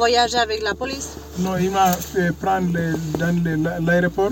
Voyagé 0.00 0.38
avec 0.38 0.62
la 0.62 0.72
police 0.74 1.10
Non, 1.40 1.58
il 1.58 1.70
m'a 1.70 1.92
fait 1.92 2.32
prendre 2.32 2.72
dans 3.18 3.84
l'aéroport. 3.84 4.30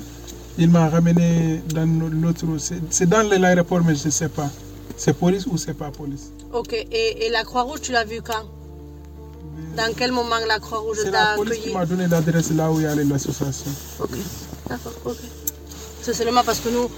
Il 0.57 0.71
m'a 0.71 0.89
ramené 0.89 1.63
dans 1.75 1.85
l'autre. 2.23 2.47
C'est 2.59 2.81
c'est 2.89 3.07
dans 3.07 3.21
l'aéroport, 3.29 3.83
mais 3.85 3.95
je 3.95 4.07
ne 4.07 4.11
sais 4.11 4.31
pas. 4.31 4.49
C'est 4.97 5.13
police 5.13 5.45
ou 5.47 5.59
c'est 5.59 5.75
pas 5.75 5.91
police? 5.91 6.31
Ok, 6.55 6.73
et, 6.73 7.27
et 7.27 7.29
la 7.31 7.45
Croix-Rouge, 7.45 7.83
tu 7.83 7.93
l'as 7.93 8.05
vue 8.05 8.23
quand? 8.23 8.45
Dans 9.77 9.93
quel 9.95 10.11
moment 10.11 10.37
la 10.49 10.59
Croix-Rouge 10.59 11.01
C'est 11.05 11.11
t'a 11.11 11.33
la 11.33 11.37
police 11.37 11.53
qui 11.59 11.59
accueilli? 11.69 11.75
m'a 11.77 11.85
donné 11.85 12.07
l'adresse 12.09 12.51
là 12.53 12.71
où 12.73 12.81
il 12.81 12.85
y 12.85 12.87
a 12.87 12.95
l'association. 12.95 13.71
Ok, 14.01 14.17
d'accord, 14.71 14.93
ok. 15.05 15.17
C'est 16.01 16.15
seulement 16.15 16.43
parce 16.45 16.61
que 16.61 16.71
nous, 16.71 16.89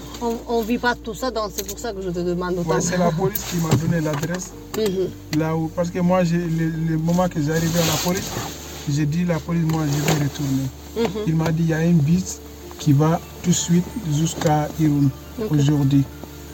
on 0.47 0.61
ne 0.61 0.65
vit 0.65 0.77
pas 0.77 0.95
tout 0.95 1.13
ça, 1.13 1.29
donc 1.29 1.51
c'est 1.53 1.67
pour 1.67 1.77
ça 1.77 1.91
que 1.91 2.01
je 2.01 2.09
te 2.09 2.19
demande 2.19 2.57
autant. 2.59 2.75
Ouais, 2.75 2.81
c'est 2.81 2.97
la 2.97 3.11
police 3.11 3.43
qui 3.49 3.57
m'a 3.57 3.75
donné 3.75 3.99
l'adresse 3.99 4.51
Mhm. 4.77 5.09
là 5.37 5.53
où. 5.57 5.67
Parce 5.75 5.89
que 5.89 5.99
moi, 5.99 6.23
le, 6.23 6.69
le 6.91 6.97
moment 6.97 7.27
que 7.27 7.41
j'arrivais 7.41 7.79
à 7.79 7.85
la 7.93 7.97
police, 8.05 8.29
j'ai 8.89 9.05
dit 9.05 9.25
la 9.25 9.39
police, 9.39 9.63
moi, 9.71 9.83
je 9.85 10.13
vais 10.13 10.23
retourner. 10.23 10.67
Mhm. 10.97 11.23
Il 11.27 11.35
m'a 11.35 11.51
dit 11.51 11.63
il 11.63 11.69
y 11.69 11.73
a 11.73 11.77
un 11.77 11.91
bus 11.93 12.39
qui 12.79 12.93
va 12.93 13.19
tout 13.43 13.49
de 13.51 13.55
suite 13.55 13.85
jusqu'à 14.17 14.67
Irun 14.79 15.09
aujourd'hui. 15.49 16.03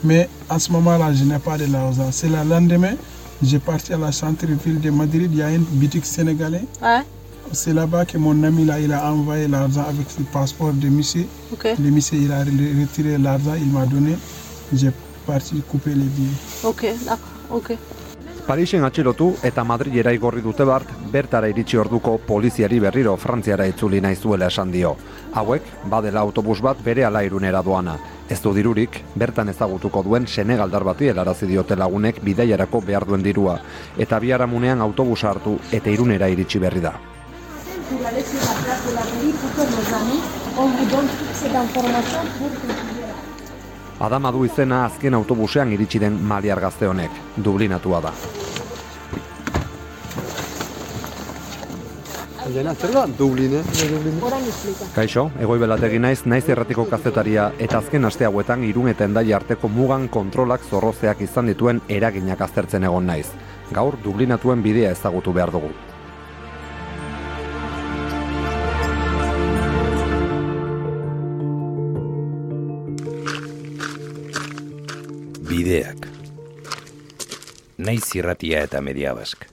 Mais 0.04 0.28
à 0.48 0.58
ce 0.58 0.70
moment-là, 0.72 1.12
je 1.12 1.24
n'ai 1.24 1.38
pas 1.38 1.58
de 1.58 1.64
l'argent. 1.66 2.08
C'est 2.12 2.28
le 2.28 2.36
lendemain, 2.48 2.94
j'ai 3.42 3.58
parti 3.58 3.92
à 3.92 3.98
la 3.98 4.12
centre-ville 4.12 4.80
de 4.80 4.90
Madrid. 4.90 5.28
Il 5.32 5.38
y 5.38 5.42
a 5.42 5.50
une 5.50 5.62
boutique 5.64 6.06
sénégalais. 6.06 6.64
Ouais, 6.82 7.02
C'est 7.52 7.72
là-bas 7.72 8.04
que 8.04 8.16
mon 8.18 8.42
ami 8.44 8.64
là, 8.64 8.78
il 8.78 8.92
a 8.92 9.10
envoyé 9.12 9.48
l'argent 9.48 9.84
avec 9.88 10.06
le 10.18 10.24
passeport 10.24 10.72
de 10.72 10.88
monsieur. 10.88 11.26
Le 11.78 11.90
monsieur, 11.90 12.18
il 12.18 12.30
a 12.30 12.44
re- 12.44 12.80
retiré 12.80 13.18
l'argent, 13.18 13.54
il 13.58 13.66
m'a 13.72 13.86
donné. 13.86 14.14
J'ai 14.72 14.90
parti 15.26 15.62
couper 15.68 15.90
les 15.90 16.04
billets. 16.04 16.28
Ok, 16.62 16.86
d'accord, 17.04 17.18
ok. 17.50 17.72
Parisen 18.48 18.80
atxilotu 18.86 19.26
eta 19.44 19.60
Madrilera 19.60 20.08
igorri 20.16 20.40
dute 20.40 20.64
bart, 20.64 20.88
bertara 21.12 21.50
iritsi 21.52 21.76
orduko 21.76 22.14
poliziari 22.30 22.78
berriro 22.80 23.12
Frantziara 23.20 23.66
itzuli 23.68 24.00
nahi 24.00 24.16
zuela 24.16 24.48
esan 24.48 24.72
dio. 24.72 24.94
Hauek, 25.36 25.68
badela 25.92 26.22
autobus 26.24 26.62
bat 26.64 26.80
bere 26.86 27.04
ala 27.04 27.20
irunera 27.26 27.60
doana. 27.62 27.98
Ez 28.30 28.40
du 28.40 28.54
dirurik, 28.56 29.02
bertan 29.20 29.52
ezagutuko 29.52 30.02
duen 30.02 30.26
Senegaldar 30.26 30.88
bati 30.88 31.12
helarazi 31.12 31.46
diote 31.46 31.76
lagunek 31.76 32.22
bidaiarako 32.24 32.80
behar 32.88 33.04
duen 33.04 33.22
dirua. 33.22 33.60
Eta 33.98 34.18
biharamunean 34.18 34.80
autobusa 34.80 35.28
hartu 35.34 35.58
eta 35.70 35.90
irunera 35.90 36.32
iritsi 36.32 36.58
berri 36.58 36.80
da. 36.80 36.96
vous 42.68 42.87
Adama 44.00 44.30
du 44.30 44.44
izena 44.46 44.84
azken 44.86 45.14
autobusean 45.18 45.72
iritsi 45.74 45.98
den 45.98 46.20
maliar 46.22 46.60
gazte 46.62 46.86
honek, 46.86 47.10
dublinatua 47.36 48.00
da. 48.00 48.12
Ahora 52.48 54.38
me 54.38 54.48
explica. 54.48 54.86
Kaixo, 54.94 55.24
egoibelategi 55.40 55.98
naiz, 55.98 56.22
naiz 56.24 56.48
erratiko 56.48 56.86
kazetaria 56.88 57.50
eta 57.58 57.82
azken 57.82 58.08
aste 58.08 58.24
hauetan 58.24 58.62
irun 58.64 58.88
eta 58.94 59.04
endai 59.04 59.32
arteko 59.32 59.68
mugan 59.68 60.08
kontrolak 60.08 60.62
zorrozeak 60.70 61.20
izan 61.26 61.50
dituen 61.50 61.82
eraginak 61.88 62.40
aztertzen 62.40 62.86
egon 62.88 63.06
naiz. 63.06 63.26
Gaur 63.74 63.98
dublinatuen 64.04 64.62
bidea 64.62 64.94
ezagutu 64.94 65.34
behar 65.34 65.52
dugu. 65.52 65.74
Bideak. 75.68 76.06
Naiz 77.84 78.06
irratia 78.16 78.62
eta 78.64 78.80
media 78.80 79.10
bask. 79.12 79.44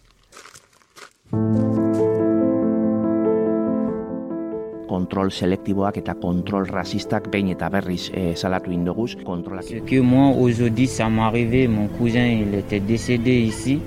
kontrol 4.87 5.27
selektiboak 5.35 5.97
eta 5.99 6.13
kontrol 6.21 6.69
rasistak 6.69 7.27
behin 7.33 7.49
eta 7.51 7.67
berriz 7.73 8.05
eh, 8.13 8.31
salatu 8.37 8.71
indoguz, 8.71 9.17
kontrolak 9.27 9.65
Ce 9.65 9.81
que 9.83 9.99
moi 9.99 10.29
aujourd'hui 10.29 10.87
ça 10.87 11.09
m'est 11.09 11.21
arrivé, 11.21 11.67
mon 11.67 11.89
cousin 11.89 12.25
il 12.25 12.55
était 12.55 12.79
décédé 12.79 13.31
ici, 13.31 13.81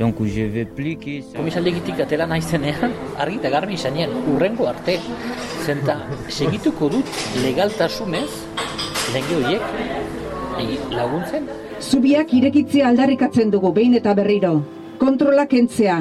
donc 0.00 0.16
je 0.24 0.64
plus 0.64 0.96
que 0.96 1.22
ça. 1.22 1.36
Komisaldegitik 1.38 2.00
atera 2.00 2.26
naizenean, 2.26 2.90
argi 3.18 3.36
eta 3.38 3.50
garbi 3.50 3.74
izanean, 3.74 4.10
urrengo 4.34 4.66
arte. 4.66 4.98
Zenta, 5.64 6.00
segituko 6.28 6.88
dut 6.88 7.06
legaltasunez, 7.44 8.30
lege 9.14 9.36
horiek 9.36 9.62
egi- 10.58 10.80
laguntzen, 10.90 11.46
Zubiak 11.80 12.32
irekitzea 12.34 12.88
aldarrikatzen 12.90 13.50
dugu 13.52 13.72
behin 13.72 13.94
eta 13.98 14.14
berriro. 14.14 14.60
Kontrola 14.98 15.46
kentzea. 15.46 16.00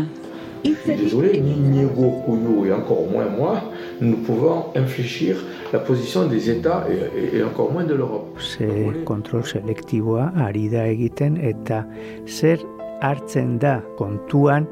Désolé, 0.87 1.37
ni 1.39 1.53
Niego, 1.53 2.23
Couillou 2.25 2.65
et 2.65 2.73
encore 2.73 3.05
moins 3.11 3.29
moi, 3.29 3.61
nous 4.01 4.17
pouvons 4.17 4.65
infléchir 4.75 5.37
la 5.71 5.79
position 5.79 6.25
des 6.27 6.49
États 6.49 6.83
et, 6.89 7.35
et- 7.35 7.37
et 7.37 7.43
encore 7.43 7.71
moins 7.71 7.83
de 7.85 7.93
l'Europe. 7.93 8.39
ze 8.39 8.67
kontrol 9.05 9.43
selektiboa 9.43 10.31
ari 10.35 10.67
da 10.69 10.85
egiten 10.87 11.37
eta 11.37 11.85
zer 12.25 12.59
hartzen 13.01 13.59
da 13.59 13.81
kontuan 13.97 14.65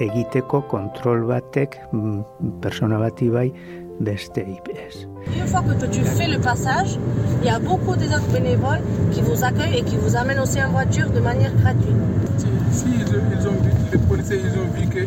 egiteko 0.00 0.62
kontrol 0.68 1.24
batek 1.26 1.78
mm, 1.92 2.20
persona 2.60 2.98
bati 2.98 3.28
bai 3.30 3.52
beste 4.00 4.38
ez. 4.38 5.06
Une 5.38 5.46
fois 5.46 5.62
que 5.62 5.86
tu 5.86 6.00
fais 6.00 6.28
le 6.28 6.38
passage, 6.38 6.98
il 7.42 7.46
y 7.46 7.50
a 7.50 7.58
beaucoup 7.58 7.94
des 7.96 8.08
autres 8.08 8.30
bénévoles 8.32 8.80
qui 9.12 9.22
vous 9.22 9.42
accueillent 9.44 9.78
et 9.78 9.82
qui 9.82 9.96
vous 9.96 10.16
amènent 10.16 10.40
aussi 10.40 10.62
en 10.62 10.70
voiture 10.70 11.08
de 11.10 11.20
manière 11.20 11.54
gratuite. 11.56 11.96
Si, 12.38 12.46
si 12.72 12.84
ils, 13.00 13.08
ont- 13.16 13.22
ils 13.40 13.46
ont 13.48 13.52
vu, 13.62 13.70
les 13.92 13.98
policiers 13.98 14.40
ils 14.44 14.58
ont 14.58 14.68
vu 14.74 14.86
que 14.88 15.00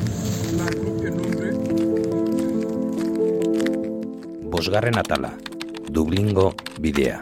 la 0.57 0.69
groupe 0.79 1.05
est 1.05 1.11
nombreux, 1.11 1.53
Bosgarren 4.49 4.97
atala. 4.97 5.31
Dublingo 5.89 6.53
bidea. 6.79 7.19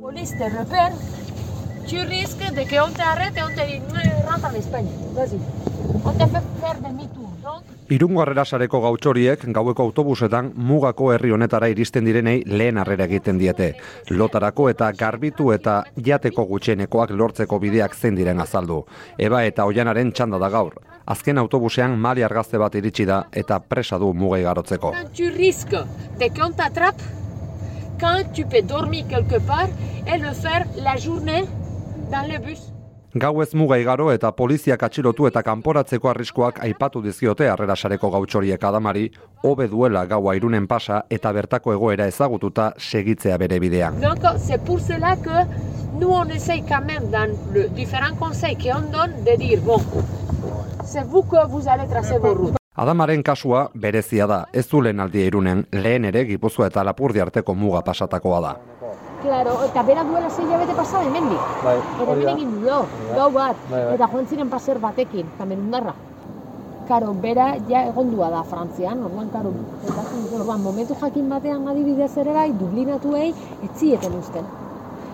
police 0.00 0.32
te 0.32 0.44
repère, 0.44 0.92
tu 1.86 1.98
risques 2.00 2.50
de 2.54 2.62
qu'on 2.68 2.90
t'arrête 2.92 3.36
et 3.36 3.42
on 3.42 3.48
te 3.48 3.66
dit 3.66 3.80
"No, 3.92 4.30
rentre 4.30 4.46
en 4.50 4.54
Espagne. 4.58 4.86
Vas-y. 5.14 5.38
Irungo 7.88 8.20
harrera 8.20 8.44
sareko 8.44 8.80
gautxoriek 8.84 9.44
gaueko 9.56 9.86
autobusetan 9.88 10.50
mugako 10.70 11.12
herri 11.14 11.30
honetara 11.32 11.70
iristen 11.72 12.04
direnei 12.04 12.42
lehen 12.46 12.78
harrera 12.78 13.06
egiten 13.08 13.38
diete. 13.40 13.70
Lotarako 14.10 14.68
eta 14.68 14.90
garbitu 14.92 15.52
eta 15.54 15.78
jateko 16.08 16.44
gutxienekoak 16.50 17.14
lortzeko 17.16 17.58
bideak 17.58 17.94
zein 17.94 18.18
diren 18.18 18.40
azaldu. 18.44 18.82
Eba 19.18 19.44
eta 19.48 19.64
oianaren 19.64 20.12
txanda 20.12 20.38
da 20.38 20.50
gaur. 20.52 20.76
Azken 21.06 21.38
autobusean 21.38 21.96
mali 21.98 22.22
argazte 22.22 22.60
bat 22.60 22.74
iritsi 22.74 23.06
da 23.08 23.22
eta 23.32 23.58
presa 23.60 23.98
du 23.98 24.12
mugai 24.12 24.42
garotzeko. 24.42 24.92
quand 27.98 28.32
tu 28.32 28.44
peux 28.44 28.62
dormir 28.62 29.04
quelque 29.08 29.38
part 29.40 29.68
et 30.06 30.18
le 30.18 30.32
faire 30.32 30.64
la 30.76 30.96
journée 30.96 31.44
dans 32.10 32.26
le 32.30 32.38
bus. 32.38 32.77
Gauez 33.14 33.54
muga 33.54 33.78
igaro 33.80 34.10
eta 34.12 34.28
poliziak 34.36 34.82
atxilotu 34.84 35.24
eta 35.26 35.40
kanporatzeko 35.42 36.10
arriskoak 36.10 36.58
aipatu 36.66 37.00
dizkiote 37.00 37.46
harrera 37.48 37.74
sareko 37.74 38.10
gautxoriek 38.12 38.64
adamari, 38.68 39.06
hobe 39.48 39.64
duela 39.68 40.04
gaua 40.04 40.34
irunen 40.36 40.66
pasa 40.68 41.00
eta 41.08 41.32
bertako 41.32 41.72
egoera 41.72 42.06
ezagututa 42.06 42.74
segitzea 42.76 43.38
bere 43.38 43.58
bidean. 43.60 43.98
Donc, 44.02 44.20
c'est 44.36 44.62
pour 44.62 44.78
cela 44.78 45.16
que 45.16 45.46
nous, 45.98 46.10
on 46.10 46.28
essaye 46.28 46.62
quand 46.68 46.84
même, 46.84 47.10
dans 47.10 47.32
le 47.54 47.68
différents 47.68 48.14
conseils 48.14 48.56
qu'on 48.56 48.92
donne, 48.92 49.24
de 49.24 49.38
dire, 49.38 49.60
bon, 49.62 49.80
c'est 50.84 51.04
vous 51.04 51.22
que 51.22 51.48
vous 51.48 51.66
allez 51.66 51.88
tracer 51.88 52.18
vos 52.18 52.34
routes. 52.34 52.58
Adamaren 52.76 53.22
kasua 53.22 53.70
berezia 53.74 54.26
da, 54.26 54.44
ez 54.52 54.68
du 54.68 54.82
lehen 54.82 55.00
aldia 55.00 55.24
irunen, 55.26 55.64
lehen 55.72 56.04
ere 56.04 56.26
Gipuzkoa 56.28 56.68
eta 56.68 56.84
Lapurdi 56.84 57.20
arteko 57.20 57.54
muga 57.54 57.80
pasatakoa 57.82 58.40
da. 58.40 58.52
Claro, 59.22 59.64
eta 59.66 59.82
bera 59.82 60.04
duela 60.04 60.30
zei 60.30 60.46
bete 60.46 60.74
pasada 60.74 61.02
hemendik. 61.02 61.40
Bai, 61.64 61.78
Eta 61.78 62.12
hemen 62.12 62.28
egin 62.36 62.52
du, 62.62 62.76
gau 63.16 63.30
bat, 63.34 63.56
eta 63.94 64.06
joan 64.12 64.28
ziren 64.30 64.50
paser 64.52 64.78
batekin, 64.78 65.26
kamerundarra. 65.38 65.94
Karo, 66.88 67.10
bera 67.24 67.48
ja 67.68 67.82
egondua 67.88 68.30
da 68.30 68.44
Frantzian, 68.46 69.02
orduan, 69.04 69.28
karo, 69.32 69.50
eta 69.82 70.04
orduan, 70.38 70.62
momentu 70.62 70.94
jakin 71.00 71.28
batean 71.28 71.66
adibidez 71.68 72.12
ere 72.16 72.32
bai, 72.32 72.52
dublinatuei 72.60 73.34
etzieten 73.66 74.14
uzten. 74.20 74.46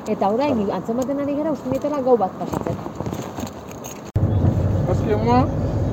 Eta 0.06 0.28
orain, 0.28 0.60
antzematen 0.70 1.24
ari 1.24 1.34
gara, 1.40 1.56
ustimetela 1.56 2.02
gau 2.04 2.18
bat 2.20 2.36
pasatzen. 2.38 2.76
Parce 4.86 5.00
que 5.00 5.16
moi, 5.16 5.46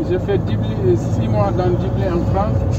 j'ai 0.09 0.19
fait 0.19 0.37
10 0.39 0.55
bli- 0.57 0.97
six 0.97 1.27
mois 1.27 1.51
dans 1.51 1.69
Dublin 1.69 2.15
en 2.17 2.25
France. 2.33 2.77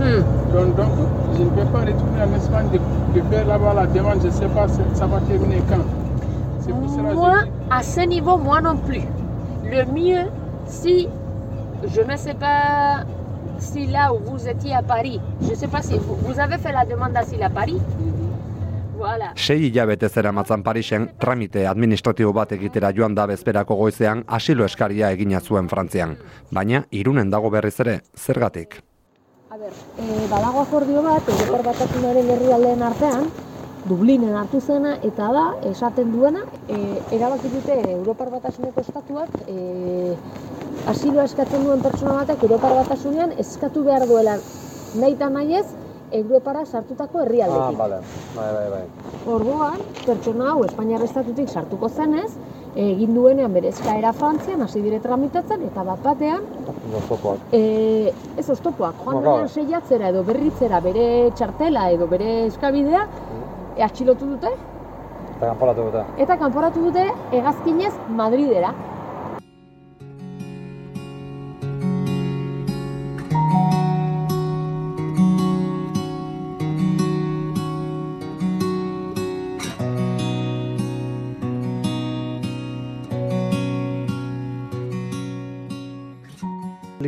Donc, 0.52 0.76
donc, 0.76 0.90
je 1.38 1.42
ne 1.42 1.48
peux 1.50 1.64
pas 1.72 1.80
retourner 1.80 2.22
en 2.30 2.36
Espagne 2.36 2.66
de, 2.72 2.78
de 3.20 3.24
faire 3.28 3.46
là-bas 3.46 3.74
la 3.74 3.86
demande. 3.86 4.18
Je 4.22 4.26
ne 4.26 4.32
sais 4.32 4.46
pas 4.48 4.68
ça 4.68 4.82
ça 4.94 5.06
va 5.06 5.20
terminer 5.20 5.62
quand. 5.68 5.84
Pour 6.72 6.90
cela 6.90 7.14
Moi, 7.14 7.32
je 7.70 7.76
à 7.76 7.82
ce 7.82 8.00
niveau, 8.06 8.38
moi 8.38 8.60
non 8.60 8.76
plus. 8.76 9.02
Le 9.64 9.84
mieux, 9.92 10.28
si 10.66 11.08
je 11.84 12.00
ne 12.00 12.16
sais 12.16 12.34
pas 12.34 13.00
si 13.58 13.86
là 13.86 14.12
où 14.12 14.18
vous 14.30 14.46
étiez 14.48 14.74
à 14.74 14.82
Paris, 14.82 15.20
je 15.42 15.50
ne 15.50 15.54
sais 15.54 15.68
pas 15.68 15.82
si 15.82 15.96
vous, 15.98 16.16
vous 16.22 16.38
avez 16.40 16.58
fait 16.58 16.72
la 16.72 16.84
demande 16.84 17.12
d'asile 17.12 17.42
à 17.42 17.50
Paris. 17.50 17.78
Sei 19.36 19.58
hilabete 19.66 20.08
zera 20.08 20.32
matzan 20.32 20.62
Parisen, 20.62 21.08
tramite 21.18 21.66
administratibo 21.66 22.32
bat 22.32 22.52
egitera 22.56 22.92
joan 22.94 23.14
da 23.14 23.26
bezperako 23.26 23.76
goizean 23.80 24.24
asilo 24.26 24.64
eskaria 24.64 25.10
egina 25.10 25.40
zuen 25.40 25.68
Frantzian. 25.68 26.16
Baina, 26.50 26.84
irunen 26.90 27.30
dago 27.30 27.50
berriz 27.50 27.78
ere, 27.84 28.00
zergatik. 28.16 28.78
A 29.50 29.58
ber, 29.58 29.72
e, 29.98 30.26
badago 30.30 30.62
akordio 30.62 31.02
bat, 31.02 31.26
Europar 31.28 31.66
Batasunaren 31.72 32.30
herrialdeen 32.36 32.82
artean, 32.82 33.26
Dublinen 33.82 34.36
hartu 34.38 34.60
zena, 34.62 34.94
eta 35.02 35.28
da, 35.34 35.44
esaten 35.66 36.12
duena, 36.14 36.44
e, 36.70 36.76
erabaki 37.16 37.50
dute 37.50 37.80
Europar 37.96 38.30
Batasuneko 38.30 38.80
estatuak, 38.80 39.34
e, 39.50 40.14
asiloa 40.92 41.26
eskatzen 41.28 41.66
duen 41.66 41.82
pertsona 41.82 42.20
batek 42.20 42.44
Europar 42.46 42.76
Batasunean 42.78 43.34
eskatu 43.42 43.82
behar 43.86 44.06
duela 44.06 44.38
nahi 44.98 45.16
eta 45.16 45.28
nahi 45.32 45.58
ez, 45.60 45.66
Europara 46.12 46.64
sartutako 46.66 47.22
herrialdekin. 47.24 47.74
Ah, 47.74 47.78
bale, 47.78 47.98
bai, 48.36 48.48
bai, 48.54 48.68
bai. 48.70 48.82
Orduan, 49.32 49.78
pertsona 50.06 50.50
hau 50.52 50.64
Espainiar 50.66 51.02
estatutik 51.06 51.48
sartuko 51.48 51.88
zenez, 51.88 52.30
egin 52.76 53.14
duenean 53.14 53.52
bere 53.52 53.68
eskaera 53.68 54.12
Frantzian, 54.16 54.62
hasi 54.64 54.80
dire 54.82 54.98
tramitatzen, 55.04 55.62
eta 55.68 55.84
bat 55.84 56.00
batean, 56.02 56.42
Oztopoak. 56.98 57.38
e, 57.52 58.12
ez 58.36 58.48
oztopoak, 58.50 58.94
joan 59.04 59.22
denean 59.22 59.48
seiatzera 59.48 60.08
edo 60.08 60.22
berritzera 60.24 60.80
bere 60.80 61.30
txartela 61.36 61.90
edo 61.92 62.06
bere 62.08 62.46
eskabidea, 62.46 63.04
e, 63.76 63.82
atxilotu 63.82 64.26
dute, 64.34 64.52
Eta 65.36 65.46
kanporatu 65.50 65.84
dute. 65.90 66.04
eta 66.22 66.36
kanporatu 66.38 66.82
dute 66.88 67.06
hegazkinez 67.32 67.92
Madridera. 68.08 68.72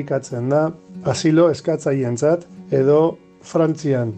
Aplikatzen 0.05 0.51
da 0.51 0.71
asilo 1.05 1.49
eskatzaileentzat 1.51 2.47
edo 2.73 3.17
Frantzian. 3.43 4.13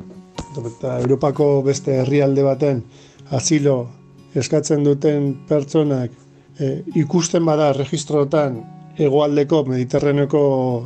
Eta 0.57 0.99
Europako 1.01 1.63
beste 1.63 2.01
herrialde 2.01 2.43
baten 2.43 2.83
asilo 3.31 3.89
eskatzen 4.35 4.85
duten 4.85 5.35
pertsonak 5.49 6.11
e, 6.59 6.83
ikusten 6.95 7.45
bada 7.45 7.73
registrotan 7.73 8.59
hegoaldeko 8.99 9.65
Mediterraneoko 9.69 10.43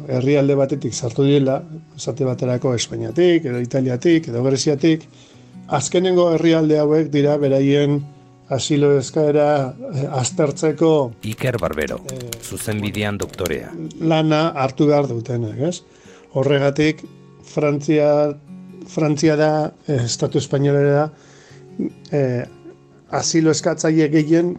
herrialde 0.09 0.57
batetik 0.57 0.95
sartu 0.95 1.25
direla, 1.25 1.63
esate 1.97 2.25
baterako 2.25 2.75
Espainiatik 2.75 3.45
edo 3.47 3.61
Italiatik 3.61 4.29
edo 4.29 4.43
Greziatik, 4.43 5.07
azkenengo 5.69 6.33
herrialde 6.35 6.79
hauek 6.79 7.11
dira 7.13 7.37
beraien 7.39 8.01
asilo 8.51 8.91
eskaera 8.99 9.49
eh, 9.95 10.07
aztertzeko 10.21 10.91
Iker 11.31 11.59
Barbero, 11.63 12.01
zuzenbidean 12.43 13.19
doktorea. 13.19 13.71
lana 14.01 14.49
hartu 14.65 14.87
behar 14.91 15.09
dutenak, 15.09 15.59
ez? 15.71 15.83
Horregatik, 16.35 17.05
Frantzia, 17.47 18.11
Frantzia 18.89 19.37
da, 19.37 19.53
eh, 19.87 20.03
Estatu 20.05 20.39
Espainolera, 20.39 21.11
eh, 22.11 22.45
asilo 23.11 23.51
eskatzaile 23.51 24.09
gehien 24.11 24.57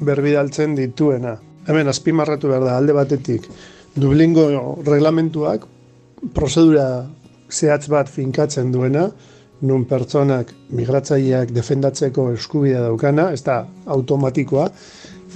berbidaltzen 0.00 0.74
dituena. 0.78 1.36
Hemen, 1.66 1.88
azpimarratu 1.88 2.48
behar 2.50 2.64
da, 2.66 2.76
alde 2.78 2.94
batetik, 2.96 3.46
Dublingo 3.94 4.46
reglamentuak 4.86 5.66
prozedura 6.32 6.86
zehatz 7.52 7.88
bat 7.92 8.08
finkatzen 8.08 8.70
duena, 8.72 9.10
nun 9.62 9.86
pertsonak 9.88 10.52
migratzaileak 10.74 11.52
defendatzeko 11.54 12.32
eskubidea 12.34 12.82
daukana, 12.88 13.30
ez 13.32 13.42
da 13.46 13.62
automatikoa, 13.86 14.68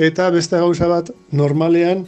eta 0.02 0.30
beste 0.34 0.58
gauza 0.62 0.88
bat, 0.90 1.12
normalean, 1.32 2.06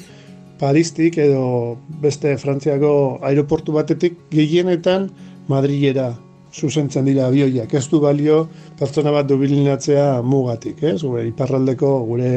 Paristik 0.58 1.20
edo 1.22 1.78
beste 2.02 2.32
Frantziako 2.42 3.20
aeroportu 3.22 3.76
batetik 3.76 4.16
gehienetan 4.32 5.06
Madrilera 5.46 6.08
zuzentzen 6.52 7.06
dira 7.06 7.28
abioiak. 7.28 7.74
Ez 7.74 7.86
du 7.92 8.00
balio 8.02 8.40
pertsona 8.78 9.12
bat 9.14 9.28
dubilinatzea 9.28 10.22
mugatik, 10.22 10.82
ez? 10.82 11.02
Gure 11.02 11.26
iparraldeko 11.28 11.92
gure 12.08 12.32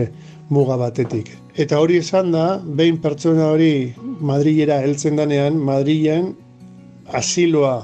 muga 0.54 0.78
batetik. 0.78 1.32
Eta 1.56 1.80
hori 1.82 1.98
esan 2.04 2.32
da, 2.36 2.46
behin 2.62 3.00
pertsona 3.02 3.50
hori 3.56 3.94
Madrilera 4.22 4.82
heltzen 4.86 5.18
danean, 5.18 5.58
Madrilen 5.58 6.34
asiloa 7.18 7.80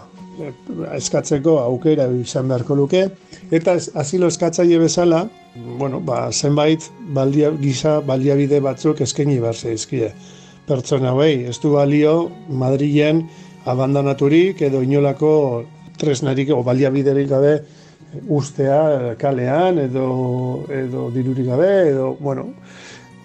eskatzeko 0.98 1.58
aukera 1.64 2.08
izan 2.14 2.48
beharko 2.52 2.76
luke, 2.76 3.04
eta 3.52 3.78
asilo 3.96 4.30
eskatzaile 4.32 4.80
bezala, 4.80 5.26
bueno, 5.80 6.00
ba, 6.00 6.28
zenbait 6.32 6.90
baldia, 7.16 7.52
gisa 7.62 8.00
baliabide 8.06 8.60
batzuk 8.62 9.02
eskaini 9.02 9.40
behar 9.42 9.56
zaizkie 9.56 10.12
pertsona 10.68 11.14
hauei. 11.14 11.46
Ez 11.48 11.58
du 11.64 11.72
balio 11.74 12.30
Madrilen 12.50 13.24
abandonaturik 13.66 14.62
edo 14.68 14.82
inolako 14.84 15.32
tresnarik 15.98 16.52
o 16.54 16.62
baliabiderik 16.64 17.30
gabe 17.30 17.54
ustea 18.32 19.16
kalean 19.20 19.80
edo 19.82 20.08
edo 20.72 21.10
dirurik 21.12 21.48
gabe 21.48 21.72
edo 21.90 22.14
bueno 22.20 22.54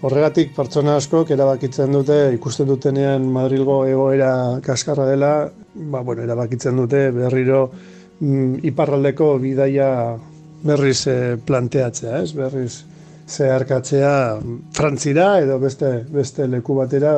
Horregatik 0.03 0.51
pertsona 0.57 0.97
askok 0.99 1.29
erabakitzen 1.31 1.93
dute 1.95 2.17
ikusten 2.35 2.67
dutenean 2.67 3.29
Madrilgo 3.31 3.85
egoera 3.87 4.59
kaskarra 4.67 5.05
dela, 5.07 5.53
ba, 5.75 6.01
bueno, 6.01 6.23
erabakitzen 6.23 6.77
dute 6.77 7.11
berriro 7.15 7.65
mm, 8.21 8.63
iparraldeko 8.73 9.37
bidaia 9.43 9.89
berriz 10.63 11.01
eh, 11.11 11.37
planteatzea, 11.47 12.21
ez? 12.23 12.33
Berriz 12.39 12.85
zeharkatzea 13.33 14.15
Frantzira 14.77 15.33
edo 15.41 15.59
beste 15.63 15.93
beste 16.13 16.49
leku 16.51 16.77
batera 16.79 17.17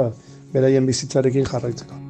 beraien 0.54 0.86
bizitzarekin 0.86 1.46
jarraitzeko. 1.50 2.03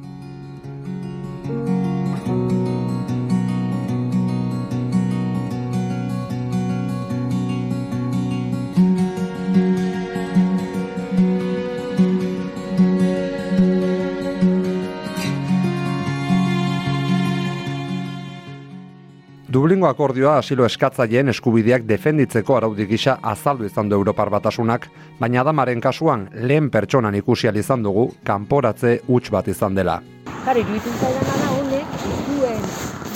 Akordioa 19.89 20.37
asilo 20.37 20.65
eskatzaileen 20.65 21.29
eskubideak 21.31 21.85
defenditzeko 21.89 22.57
araudi 22.57 22.85
gisa 22.89 23.17
azaldu 23.21 23.65
izan 23.65 23.89
du 23.89 23.95
Europar 23.95 24.29
Batasunak, 24.29 24.87
baina 25.19 25.41
adamaren 25.41 25.81
kasuan 25.81 26.27
lehen 26.33 26.69
pertsonan 26.69 27.15
ikusi 27.15 27.49
izan 27.53 27.83
dugu 27.83 28.09
kanporatze 28.23 28.99
huts 29.07 29.31
bat 29.31 29.47
izan 29.47 29.75
dela. 29.75 30.01
Jari, 30.45 30.61
iruditzen 30.61 30.97
zaidana 31.01 31.35
da 31.41 31.51
honek, 31.57 31.97
duen 32.29 32.63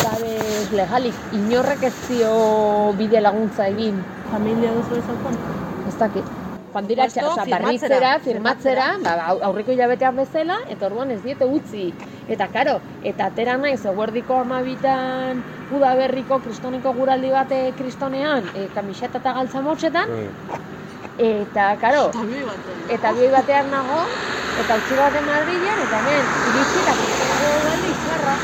babes 0.03 0.71
legalik, 0.71 1.23
inorrek 1.33 1.83
ez 1.83 1.95
dio 2.07 2.33
bide 2.97 3.21
laguntza 3.21 3.67
egin. 3.67 4.03
Familia 4.31 4.73
duzu 4.77 5.01
ezaukan? 5.03 5.41
Ez 5.87 5.97
dakit. 5.99 6.38
Joan 6.73 6.87
dira, 6.87 7.07
firmatzera, 7.09 7.59
barritzera, 7.59 8.19
firmatzera, 8.19 8.85
firmatzera. 8.93 9.17
ba, 9.17 9.25
au- 9.33 9.39
aurreko 9.49 9.71
hilabetean 9.71 10.15
bezala, 10.15 10.57
eta 10.69 10.85
orduan 10.85 11.11
ez 11.11 11.21
diete 11.23 11.45
utzi. 11.45 11.93
Eta 12.27 12.47
karo, 12.53 12.75
eta 13.01 13.25
atera 13.31 13.57
naiz, 13.57 13.85
eguerdiko 13.85 14.37
amabitan, 14.43 15.43
udaberriko 15.69 16.39
kristoneko 16.45 16.93
guraldi 16.93 17.31
bate 17.31 17.73
kristonean, 17.77 18.49
e, 18.53 18.67
kamiseta 18.73 19.17
eta 19.17 19.33
galtza 19.33 19.61
motxetan, 19.61 20.09
eta 21.17 21.75
karo, 21.81 22.11
eta 22.87 23.13
bioi 23.13 23.31
batean 23.31 23.69
nago, 23.69 24.03
eta 24.55 24.77
utzi 24.77 24.95
baten 24.95 25.25
Madrilen, 25.25 25.81
eta 25.87 25.99
hemen, 25.99 26.29
iritsi 26.45 26.79
eta 26.85 26.95
kristoneko 26.97 27.49
izarra. 27.87 28.37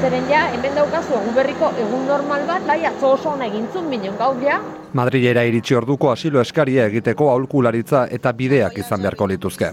Zeren 0.00 0.28
ja, 0.28 0.50
hemen 0.52 0.74
daukazu 0.74 1.14
egun 1.14 1.34
berriko 1.34 1.72
egun 1.76 2.06
normal 2.06 2.44
bat, 2.46 2.66
bai, 2.66 2.84
atzo 2.84 3.12
oso 3.16 3.30
ona 3.30 3.46
egintzun 3.46 3.88
binen 3.90 4.16
gaur 4.16 4.36
ja, 4.42 4.60
Madrilera 4.98 5.42
iritsi 5.44 5.74
orduko 5.76 6.10
asilo 6.12 6.40
eskaria 6.40 6.86
egiteko 6.90 7.28
aholkularitza 7.32 8.06
eta 8.18 8.32
bideak 8.32 8.78
izan 8.84 9.02
beharko 9.04 9.26
lituzke. 9.32 9.72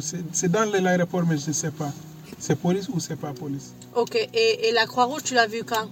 C'est 0.00 0.24
c'est 0.32 0.50
dans 0.50 0.64
le- 0.72 0.80
l'aéroport, 0.80 1.24
mais 1.28 1.38
je 1.38 1.48
ne 1.48 1.52
sais 1.62 1.70
pas. 1.70 1.92
C'est 2.38 2.56
police 2.56 2.88
ou 2.92 2.98
c'est 2.98 3.16
pas 3.24 3.32
police 3.32 3.72
Ok, 3.94 4.14
et, 4.16 4.68
et 4.68 4.72
la 4.72 4.86
Croix-Rouge, 4.86 5.22
tu 5.22 5.34
l'as 5.34 5.46
vu 5.46 5.62
quand 5.64 5.86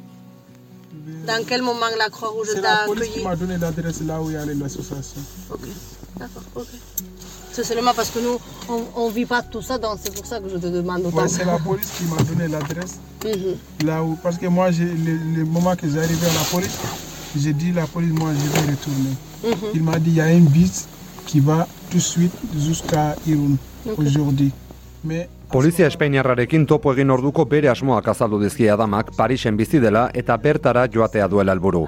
Dans 1.26 1.44
quel 1.46 1.62
moment 1.62 1.86
la 1.98 2.08
Croix-Rouge 2.08 2.48
C'est 2.54 2.60
t'a 2.62 2.80
la 2.80 2.86
police 2.86 3.04
qui 3.04 3.20
accueilli 3.20 3.24
m'a 3.28 3.36
donné 3.36 3.56
l'adresse 3.58 4.00
là 4.10 4.20
où 4.20 4.30
il 4.30 4.34
y 4.34 4.36
a 4.36 4.44
l'association. 4.46 5.22
Ok, 5.50 5.60
d'accord, 6.18 6.42
ok. 6.56 6.66
C'est 7.52 7.64
seulement 7.64 7.92
parce 7.94 8.10
que 8.10 8.20
nous, 8.20 8.38
on 8.96 9.08
ne 9.08 9.12
vit 9.12 9.26
pas 9.26 9.42
tout 9.42 9.60
ça, 9.62 9.76
donc 9.78 9.98
c'est 10.02 10.14
pour 10.14 10.24
ça 10.24 10.38
que 10.40 10.48
je 10.48 10.56
te 10.56 10.66
demande 10.66 11.04
autant. 11.06 11.22
Ouais, 11.22 11.28
c'est 11.28 11.44
la 11.44 11.58
police 11.58 11.90
qui 11.98 12.04
m'a 12.04 12.22
donné 12.22 12.48
l'adresse. 12.48 12.98
Mhm. 13.24 13.86
Là 13.86 14.02
où, 14.02 14.16
parce 14.22 14.38
que 14.38 14.46
moi, 14.46 14.70
le, 14.70 15.36
le 15.36 15.44
moment 15.44 15.74
que 15.74 15.88
j'arrivais 15.88 16.26
à 16.26 16.32
la 16.34 16.44
police, 16.50 16.78
j'ai 17.36 17.52
dit 17.52 17.72
la 17.72 17.86
police, 17.86 18.12
moi, 18.12 18.30
je 18.34 18.48
vais 18.60 18.70
retourner. 18.70 19.16
Mhm. 19.44 19.70
Il 19.74 19.82
m'a 19.82 19.98
dit, 19.98 20.10
il 20.10 20.16
y 20.16 20.20
a 20.20 20.24
un 20.26 20.40
bus 20.40 20.84
qui 21.26 21.40
va 21.40 21.66
tout 21.90 21.96
de 21.98 22.02
suite 22.02 22.32
jusqu'à 22.56 23.16
Irun 23.26 23.56
aujourd'hui. 23.96 24.52
Me 25.04 25.24
Polizia 25.50 25.88
Espainiarrarekin 25.90 26.62
topo 26.70 26.92
egin 26.94 27.10
orduko 27.10 27.42
bere 27.50 27.66
asmoak 27.72 28.06
azaldu 28.12 28.38
dizki 28.38 28.68
Adamak 28.70 29.08
Parisen 29.16 29.56
bizi 29.58 29.80
dela 29.82 30.04
eta 30.14 30.36
bertara 30.38 30.84
joatea 30.94 31.26
duela 31.26 31.56
helburu. 31.56 31.80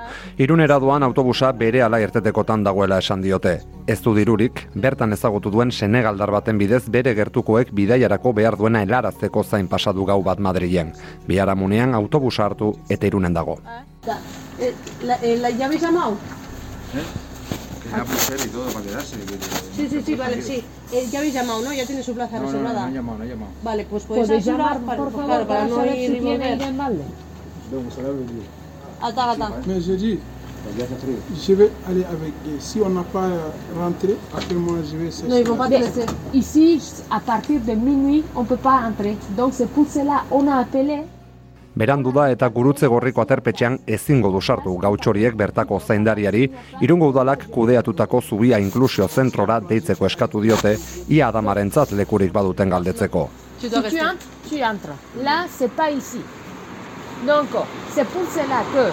Irunera 0.42 0.80
doan 0.82 1.06
autobusa 1.06 1.52
bere 1.52 1.82
ala 1.86 2.00
irtetekotan 2.02 2.64
dagoela 2.66 2.98
esan 2.98 3.22
diote. 3.22 3.60
Ez 3.86 4.00
du 4.02 4.16
dirurik, 4.18 4.64
bertan 4.74 5.14
ezagutu 5.14 5.52
duen 5.54 5.70
Senegaldar 5.70 6.34
baten 6.34 6.58
bidez 6.58 6.82
bere 6.90 7.14
gertukoek 7.14 7.70
bidaiarako 7.70 8.32
behar 8.32 8.58
duena 8.58 8.82
helarazteko 8.82 9.44
zain 9.44 9.68
pasadu 9.68 10.06
gau 10.10 10.22
bat 10.26 10.42
Madrilen. 10.42 10.90
Biharamunean 11.28 11.94
autobusa 11.94 12.48
hartu 12.50 12.74
eta 12.90 13.06
irunen 13.06 13.32
dago. 13.32 13.60
Eh, 14.58 14.74
la, 15.06 15.22
eh, 15.22 15.38
la, 15.38 15.50
¿Ya 17.92 18.00
habéis 18.00 18.04
llamado? 18.04 18.04
Tenía 18.04 18.04
pulsera 18.04 18.44
y 18.44 18.48
todo 18.48 18.64
para 18.72 18.84
quedarse. 18.84 19.16
Sí, 19.76 19.88
sí, 19.88 20.02
sí, 20.04 20.14
vale, 20.14 20.42
sí. 20.42 20.64
Eh, 20.92 21.08
ya 21.10 21.18
habéis 21.20 21.34
llamado, 21.34 21.62
¿no? 21.62 21.72
Ya 21.72 21.86
tiene 21.86 22.02
su 22.02 22.14
plaza 22.14 22.38
No, 22.38 22.42
no, 22.44 22.46
no, 22.46 22.52
reservada. 22.58 22.82
no 22.86 22.88
he 22.90 22.94
llamado, 22.94 23.18
no 23.18 23.24
he 23.24 23.28
llamado. 23.28 23.52
Vale, 23.62 23.86
pues 23.88 24.02
podéis, 24.04 24.26
¿Podéis 24.28 24.42
asegurar 24.48 24.66
llamar, 24.74 24.86
para, 24.86 24.98
por 25.02 25.10
favor, 25.12 25.26
claro, 25.26 25.46
para 25.46 25.60
para 25.60 25.70
no 25.70 25.76
saber 25.76 25.98
ir 25.98 26.10
si 26.10 26.16
y 26.16 26.20
tiene 26.20 26.30
volver. 26.30 26.46
aire 26.52 26.64
en 26.66 26.76
balde? 26.76 27.02
Donc, 27.70 27.84
ça 27.94 28.02
va 28.02 28.08
le 28.08 28.14
dire. 28.24 28.48
Attends, 29.00 29.30
attends. 29.30 29.54
Mais 29.66 29.80
je 29.80 29.92
dis, 29.94 30.18
je 31.44 31.52
vais 31.54 31.70
aller 31.88 32.04
avec 32.04 32.32
eux. 32.46 32.56
Si 32.60 32.80
on 32.80 32.88
n'a 32.90 33.02
pas 33.02 33.28
rentré, 33.76 34.16
après 34.34 34.54
moi 34.54 34.76
je 34.90 34.96
vais 34.96 35.10
chercher. 35.10 35.28
No, 35.28 35.36
ils 35.36 35.44
vont 35.48 35.56
pas 35.56 35.66
te 35.66 35.70
Mais 35.72 35.80
laisser. 35.80 36.06
Ici, 36.32 36.80
à 37.10 37.18
partir 37.20 37.60
de 37.60 37.72
minuit, 37.72 38.22
on 38.36 38.44
peut 38.44 38.56
pas 38.56 38.80
entrer. 38.88 39.16
Donc 39.36 39.54
c'est 39.54 39.68
pour 39.68 39.86
cela 39.88 40.22
on 40.30 40.46
a 40.46 40.56
appelé 40.58 41.02
Berandu 41.74 42.10
da 42.12 42.26
eta 42.28 42.48
gurutze 42.52 42.88
gorriko 42.92 43.22
aterpetxean 43.22 43.78
ezingo 43.86 44.28
du 44.32 44.40
sartu 44.44 44.74
gautxoriek 44.80 45.34
bertako 45.34 45.78
zaindariari, 45.80 46.42
irungo 46.84 47.08
udalak 47.08 47.46
kudeatutako 47.54 48.20
zubia 48.20 48.58
inklusio 48.60 49.08
zentrora 49.08 49.58
deitzeko 49.60 50.04
eskatu 50.06 50.42
diote, 50.44 50.76
ia 51.08 51.28
adamarentzat 51.28 51.94
lekurik 51.96 52.32
baduten 52.32 52.68
galdetzeko. 52.68 53.28
Si 53.58 53.70
tu 53.70 53.76
entres, 53.78 54.28
tu 54.48 54.60
entres. 54.62 54.96
Là, 55.22 55.46
c'est 55.48 55.72
pas 55.72 55.90
ici. 55.90 56.20
Donc, 57.26 57.48
c'est 57.94 58.06
pour 58.08 58.24
cela 58.34 58.64
que 58.74 58.90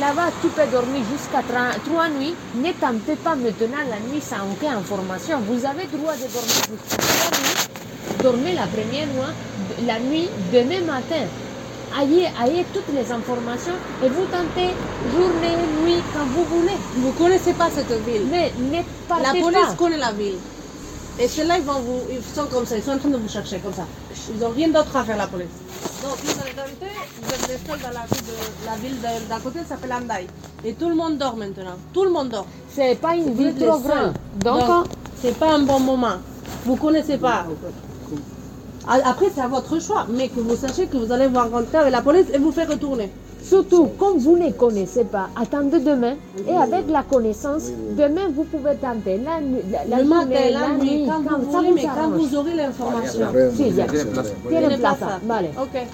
là-bas, 0.00 0.30
tu 0.40 0.48
peux 0.48 0.66
dormir 0.72 1.02
jusqu'à 1.12 1.42
trois 1.84 2.08
nuits. 2.08 2.34
Ne 2.56 2.72
tentez 2.72 3.14
pas 3.14 3.36
maintenant 3.36 3.84
la 3.88 4.00
nuit 4.10 4.20
sans 4.20 4.50
aucune 4.50 4.78
information. 4.82 5.38
Vous 5.46 5.64
avez 5.66 5.86
droit 5.86 6.14
de 6.14 6.26
dormir 6.32 6.62
jusqu'à 6.72 6.96
trois 6.96 7.38
nuits. 7.38 8.22
Dormez 8.22 8.54
la 8.54 8.66
première 8.66 9.06
nuit, 9.06 9.86
la 9.86 10.00
nuit, 10.00 10.28
demain 10.52 10.80
matin. 10.80 11.26
Ayez, 12.00 12.28
ayez 12.44 12.64
toutes 12.72 12.88
les 12.94 13.10
informations 13.12 13.74
et 14.04 14.08
vous 14.08 14.24
tentez 14.24 14.70
journée, 15.12 15.56
nuit, 15.84 16.02
quand 16.12 16.24
vous 16.34 16.44
voulez. 16.44 16.76
Vous 16.96 17.12
connaissez 17.12 17.52
pas 17.52 17.68
cette 17.70 17.92
ville. 18.06 18.22
Mais 18.30 18.52
ne 18.58 18.82
partez 19.08 19.22
La 19.24 19.44
police 19.44 19.66
pas. 19.68 19.74
connaît 19.74 19.98
la 19.98 20.12
ville. 20.12 20.38
Et 21.20 21.28
ceux-là, 21.28 21.58
ils 21.58 21.64
vont 21.64 21.80
vous, 21.80 22.00
ils 22.10 22.22
sont 22.34 22.46
comme 22.46 22.64
ça, 22.64 22.76
ils 22.76 22.82
sont 22.82 22.92
en 22.92 22.98
train 22.98 23.10
de 23.10 23.18
vous 23.18 23.28
chercher 23.28 23.58
comme 23.58 23.74
ça. 23.74 23.84
Ils 24.34 24.42
ont 24.44 24.48
rien 24.50 24.68
d'autre 24.68 24.96
à 24.96 25.04
faire 25.04 25.18
la 25.18 25.26
police. 25.26 25.46
Donc 26.02 26.16
vous 26.24 26.40
allez 26.40 26.52
tenter, 26.52 26.92
vous 27.20 27.30
êtes 27.34 27.48
les 27.48 27.68
seuls 27.70 27.80
dans 27.80 27.90
la 27.90 28.06
ville 28.06 28.24
de 28.26 28.66
la 28.66 28.76
ville 28.76 29.28
d'à 29.28 29.38
côté, 29.38 29.58
ça 29.60 29.76
s'appelle 29.76 29.92
Andai. 29.92 30.26
Et 30.64 30.72
tout 30.72 30.88
le 30.88 30.94
monde 30.94 31.18
dort 31.18 31.36
maintenant. 31.36 31.76
Tout 31.92 32.04
le 32.04 32.10
monde 32.10 32.30
dort. 32.30 32.46
C'est 32.74 32.94
pas 32.98 33.14
une 33.14 33.34
ville 33.34 33.54
trop 33.54 33.78
grande. 33.78 34.14
Donc, 34.42 34.66
Donc, 34.66 34.86
c'est 35.20 35.36
pas 35.38 35.52
un 35.54 35.60
bon 35.60 35.80
moment. 35.80 36.16
Vous 36.64 36.76
connaissez 36.76 37.18
pas. 37.18 37.44
Après, 38.88 39.26
c'est 39.34 39.40
à 39.40 39.48
votre 39.48 39.80
choix, 39.80 40.06
mais 40.10 40.28
que 40.28 40.40
vous 40.40 40.56
sachiez 40.56 40.86
que 40.86 40.96
vous 40.96 41.12
allez 41.12 41.26
vous 41.28 41.38
rencontrer 41.38 41.78
avec 41.78 41.92
la 41.92 42.02
police 42.02 42.26
et 42.34 42.38
vous 42.38 42.52
faire 42.52 42.68
retourner. 42.68 43.10
Surtout, 43.42 43.88
comme 43.98 44.18
vous 44.18 44.36
ne 44.38 44.50
connaissez 44.52 45.04
pas, 45.04 45.28
attendez 45.40 45.80
demain. 45.80 46.14
Et 46.48 46.54
avec 46.56 46.88
la 46.88 47.02
connaissance, 47.02 47.70
demain, 47.98 48.28
vous 48.34 48.44
pouvez 48.44 48.76
tenter 48.76 49.18
la, 49.18 49.40
nuit, 49.40 49.60
la, 49.70 49.84
la 49.84 50.02
le 50.02 50.08
journée, 50.08 50.52
matin, 50.52 50.58
la, 50.60 50.84
nuit, 50.84 51.06
quand, 51.06 51.22
quand 51.28 51.38
vous 51.38 51.52
ça 51.52 51.58
voulez, 51.58 51.68
vous 51.70 51.74
mais 51.74 51.82
quand 51.82 52.10
vous 52.10 52.36
aurez 52.36 52.54
l'information. 52.54 53.26
Ya. 53.58 53.84
Tiene 54.48 54.78
plaza. 54.78 55.20
Vale. 55.26 55.50
Ok. 55.60 55.86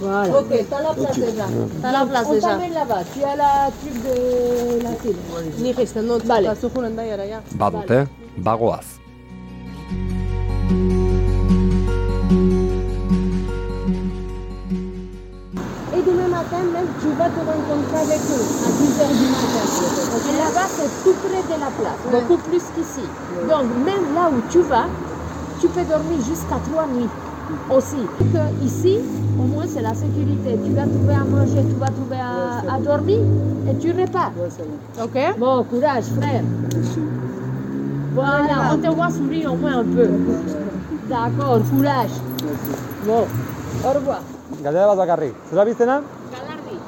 Voilà. 0.00 0.38
Ok, 0.40 0.66
t'as 0.68 0.82
la 0.82 0.94
place 0.94 1.18
déjà. 1.18 1.44
T'as 1.82 1.92
la 1.92 2.06
place 2.06 2.26
On 2.28 2.32
déjà. 2.32 2.48
t'amène 2.48 2.72
là-bas. 2.72 3.02
Tu 3.14 3.22
as 3.22 3.36
la 3.36 3.70
truc 3.80 4.02
de 4.02 4.82
la 4.82 4.90
file. 4.96 5.16
Ni 5.62 5.72
reste, 5.72 5.96
no, 5.96 6.18
Vale. 6.18 6.50
Badute, 7.54 8.08
bagoaz. 8.38 9.03
Tu 17.00 17.08
vas 17.18 17.28
te 17.28 17.40
rencontrer 17.40 17.98
avec 18.06 18.20
eux 18.34 18.44
à 18.66 18.70
10h 18.78 19.02
du 19.20 19.26
matin. 19.34 19.64
Et 20.28 20.36
là-bas, 20.38 20.68
c'est 20.76 20.90
tout 21.04 21.16
près 21.24 21.42
de 21.42 21.60
la 21.60 21.70
place, 21.78 22.00
beaucoup 22.12 22.38
plus 22.48 22.62
qu'ici. 22.74 23.06
Donc, 23.48 23.64
même 23.84 24.14
là 24.14 24.30
où 24.30 24.40
tu 24.50 24.60
vas, 24.60 24.86
tu 25.60 25.68
peux 25.68 25.84
dormir 25.84 26.18
jusqu'à 26.18 26.58
trois 26.70 26.86
nuits 26.86 27.08
aussi. 27.70 28.02
Que 28.32 28.64
ici, 28.64 28.98
au 29.38 29.42
moins, 29.42 29.64
c'est 29.68 29.82
la 29.82 29.94
sécurité. 29.94 30.58
Tu 30.64 30.72
vas 30.72 30.86
trouver 30.86 31.14
à 31.14 31.24
manger, 31.24 31.64
tu 31.68 31.76
vas 31.78 31.88
trouver 31.88 32.16
à, 32.20 32.74
à 32.74 32.78
dormir 32.78 33.18
et 33.70 33.74
tu 33.76 33.92
repars. 33.92 34.32
Ok? 35.02 35.18
Bon, 35.38 35.64
courage, 35.64 36.04
frère. 36.20 36.42
Voilà, 38.14 38.72
on 38.72 38.78
te 38.78 38.88
voit 38.94 39.10
sourire 39.10 39.52
au 39.52 39.56
moins 39.56 39.78
un 39.78 39.84
peu. 39.84 40.08
D'accord, 41.08 41.60
courage. 41.70 42.14
Bon, 43.06 43.26
au 43.84 43.92
revoir. 43.92 44.20
Galdera 44.62 44.86
bat 44.86 44.96
bakarrik. 44.96 45.34
Zura 45.50 45.64
biztena? 45.64 46.00
Galardi. 46.00 46.13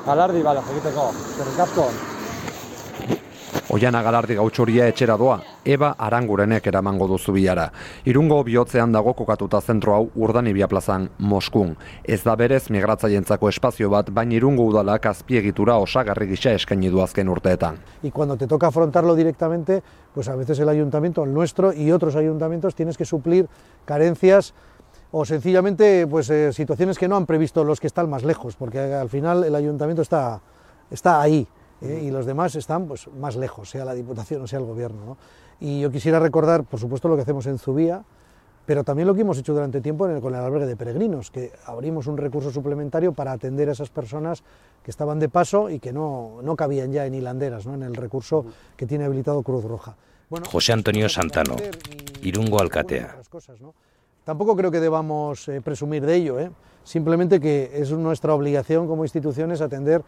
Galardi, 0.07 0.43
bala, 0.43 0.63
egiteko. 0.71 1.09
Zerrik 1.37 1.65
asko. 1.67 1.91
Oiana 3.75 3.99
galardi 4.07 4.37
gautxoria 4.39 4.85
etxera 4.87 5.17
doa, 5.19 5.41
Eba 5.67 5.89
Arangurenek 5.99 6.69
eramango 6.71 7.09
duzu 7.11 7.33
bilara. 7.35 7.65
Irungo 8.07 8.39
bihotzean 8.47 8.93
dago 8.95 9.11
kokatuta 9.19 9.59
zentro 9.61 9.97
hau 9.97 10.05
urdanibia 10.15 10.69
plazan 10.71 11.09
Moskun. 11.19 11.75
Ez 12.05 12.21
da 12.23 12.37
berez 12.39 12.71
migratzaientzako 12.71 13.51
espazio 13.51 13.91
bat, 13.91 14.13
baina 14.15 14.37
irungo 14.39 14.63
udalak 14.71 15.11
azpiegitura 15.11 15.81
osagarri 15.83 16.29
gisa 16.31 16.55
eskaini 16.55 16.89
du 16.89 17.03
azken 17.03 17.29
urteetan. 17.29 17.79
y 18.05 18.11
cuando 18.13 18.37
te 18.37 18.47
toca 18.47 18.69
afrontarlo 18.69 19.17
directamente, 19.17 19.83
pues 20.15 20.29
a 20.29 20.37
veces 20.37 20.61
el 20.61 20.69
ayuntamiento, 20.69 21.25
el 21.25 21.35
nuestro 21.35 21.73
y 21.73 21.91
otros 21.91 22.15
ayuntamientos, 22.15 22.77
tienes 22.77 22.97
que 22.97 23.05
suplir 23.05 23.49
carencias 23.85 24.55
o 25.13 25.25
sencillamente 25.25 26.07
pues 26.07 26.29
eh, 26.31 26.53
situaciones 26.53 26.99
que 26.99 27.09
no 27.09 27.17
han 27.17 27.27
previsto 27.27 27.65
los 27.65 27.81
que 27.81 27.87
están 27.87 28.09
más 28.11 28.25
lejos, 28.25 28.57
porque 28.57 28.79
al 28.81 29.09
final 29.09 29.45
el 29.45 29.55
ayuntamiento 29.55 30.03
está, 30.03 30.41
está 30.91 31.21
ahí 31.21 31.47
¿eh? 31.81 32.03
y 32.05 32.11
los 32.11 32.27
demás 32.27 32.55
están 32.57 32.87
pues, 32.87 33.09
más 33.19 33.37
lejos, 33.37 33.71
sea 33.71 33.85
la 33.85 33.95
Diputación 33.95 34.43
o 34.43 34.47
sea 34.47 34.59
el 34.59 34.65
Gobierno. 34.67 35.05
¿no? 35.07 35.17
Y 35.61 35.81
yo 35.81 35.91
quisiera 35.91 36.19
recordar, 36.19 36.65
por 36.65 36.79
supuesto, 36.81 37.09
lo 37.09 37.17
que 37.17 37.23
hacemos 37.23 37.47
en 37.47 37.59
Zubía, 37.59 38.03
pero 38.67 38.83
también 38.83 39.07
lo 39.07 39.15
que 39.15 39.21
hemos 39.21 39.39
hecho 39.39 39.55
durante 39.55 39.81
tiempo 39.81 40.07
en 40.09 40.17
el- 40.17 40.21
con 40.21 40.35
el 40.35 40.41
albergue 40.41 40.67
de 40.67 40.77
peregrinos, 40.77 41.31
que 41.31 41.53
abrimos 41.67 42.09
un 42.09 42.17
recurso 42.19 42.51
suplementario 42.51 43.13
para 43.13 43.31
atender 43.33 43.69
a 43.69 43.73
esas 43.73 43.91
personas 43.91 44.43
que 44.83 44.91
estaban 44.91 45.19
de 45.21 45.29
paso 45.29 45.71
y 45.71 45.79
que 45.79 45.93
no, 45.93 46.41
no 46.43 46.57
cabían 46.57 46.93
ya 46.93 47.07
en 47.07 47.15
hilanderas, 47.15 47.65
¿no? 47.65 47.75
en 47.75 47.85
el 47.85 47.95
recurso 47.95 48.45
que 48.77 48.85
tiene 48.87 49.05
habilitado 49.05 49.43
Cruz 49.45 49.65
Roja. 49.65 49.95
José 50.51 50.73
Antonio 50.73 51.09
Santano, 51.09 51.55
Irungo 52.23 52.59
Alkatea. 52.61 53.17
Tampoco 54.26 54.56
creo 54.56 54.73
que 54.73 54.80
debamos 54.80 55.47
eh, 55.47 55.61
presumir 55.61 56.04
de 56.04 56.16
ello, 56.16 56.40
¿eh? 56.40 56.50
simplemente 56.83 57.38
que 57.38 57.71
es 57.73 57.92
nuestra 57.92 58.35
obligación 58.35 58.88
como 58.88 59.04
instituciones 59.04 59.61
atender 59.61 60.02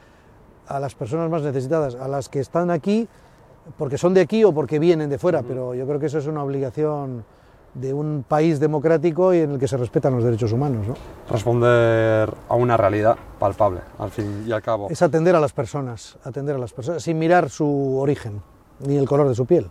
a 0.66 0.80
las 0.80 0.96
personas 0.96 1.30
más 1.30 1.42
necesitadas, 1.42 1.94
a 1.94 2.08
las 2.08 2.28
que 2.28 2.40
están 2.40 2.72
aquí 2.72 3.08
porque 3.76 3.96
son 3.96 4.14
de 4.14 4.20
aquí 4.20 4.42
o 4.42 4.52
porque 4.52 4.80
vienen 4.80 5.08
de 5.08 5.18
fuera, 5.18 5.44
pero 5.44 5.72
yo 5.72 5.86
creo 5.86 6.00
que 6.00 6.06
eso 6.06 6.18
es 6.18 6.26
una 6.26 6.42
obligación 6.42 7.24
de 7.74 7.94
un 7.94 8.24
país 8.26 8.58
democrático 8.58 9.32
y 9.32 9.38
en 9.38 9.52
el 9.52 9.58
que 9.60 9.68
se 9.68 9.76
respetan 9.76 10.14
los 10.14 10.24
derechos 10.24 10.50
humanos. 10.50 10.88
¿no? 10.88 10.94
Responder 11.30 12.34
a 12.48 12.56
una 12.56 12.76
realidad 12.76 13.16
palpable, 13.38 13.82
al 14.00 14.10
fin 14.10 14.44
y 14.44 14.50
al 14.50 14.62
cabo. 14.62 14.88
Es 14.90 15.00
atender 15.00 15.36
a 15.36 15.40
las 15.40 15.52
personas, 15.52 16.18
atender 16.24 16.56
a 16.56 16.58
las 16.58 16.72
personas 16.72 17.04
sin 17.04 17.20
mirar 17.20 17.50
su 17.50 17.96
origen 18.00 18.42
ni 18.80 18.96
el 18.96 19.06
color 19.06 19.28
de 19.28 19.36
su 19.36 19.46
piel. 19.46 19.70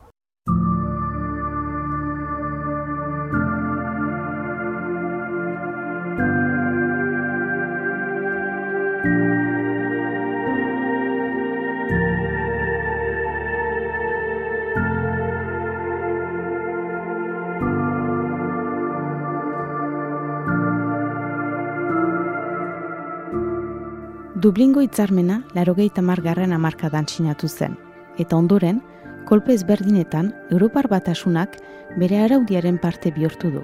Dublingo 24.37 24.83
hitzarmena 24.85 25.39
larogeita 25.55 26.03
margarren 26.05 26.51
amarkadan 26.53 27.07
sinatu 27.09 27.47
zen, 27.49 27.73
eta 28.21 28.37
ondoren, 28.37 28.83
kolpe 29.25 29.55
ezberdinetan 29.57 30.27
Europar 30.51 30.85
batasunak 30.91 31.55
bere 31.97 32.19
araudiaren 32.21 32.77
parte 32.77 33.09
bihurtu 33.15 33.49
du. 33.55 33.63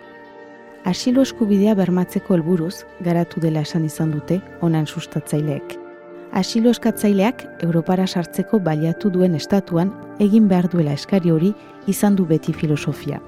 Asilo 0.83 1.21
eskubidea 1.21 1.75
bermatzeko 1.77 2.33
helburuz 2.33 2.87
garatu 3.05 3.43
dela 3.43 3.61
esan 3.61 3.85
izan 3.85 4.15
dute 4.15 4.39
onan 4.61 4.87
sustatzaileek. 4.87 5.77
Asilo 6.33 6.73
eskatzaileak 6.73 7.45
Europara 7.61 8.07
sartzeko 8.07 8.57
baliatu 8.57 9.13
duen 9.13 9.35
estatuan 9.35 9.93
egin 10.17 10.49
behar 10.49 10.71
duela 10.73 10.97
eskari 10.97 11.29
hori 11.29 11.53
izan 11.85 12.15
du 12.15 12.25
beti 12.25 12.53
filosofia. 12.53 13.21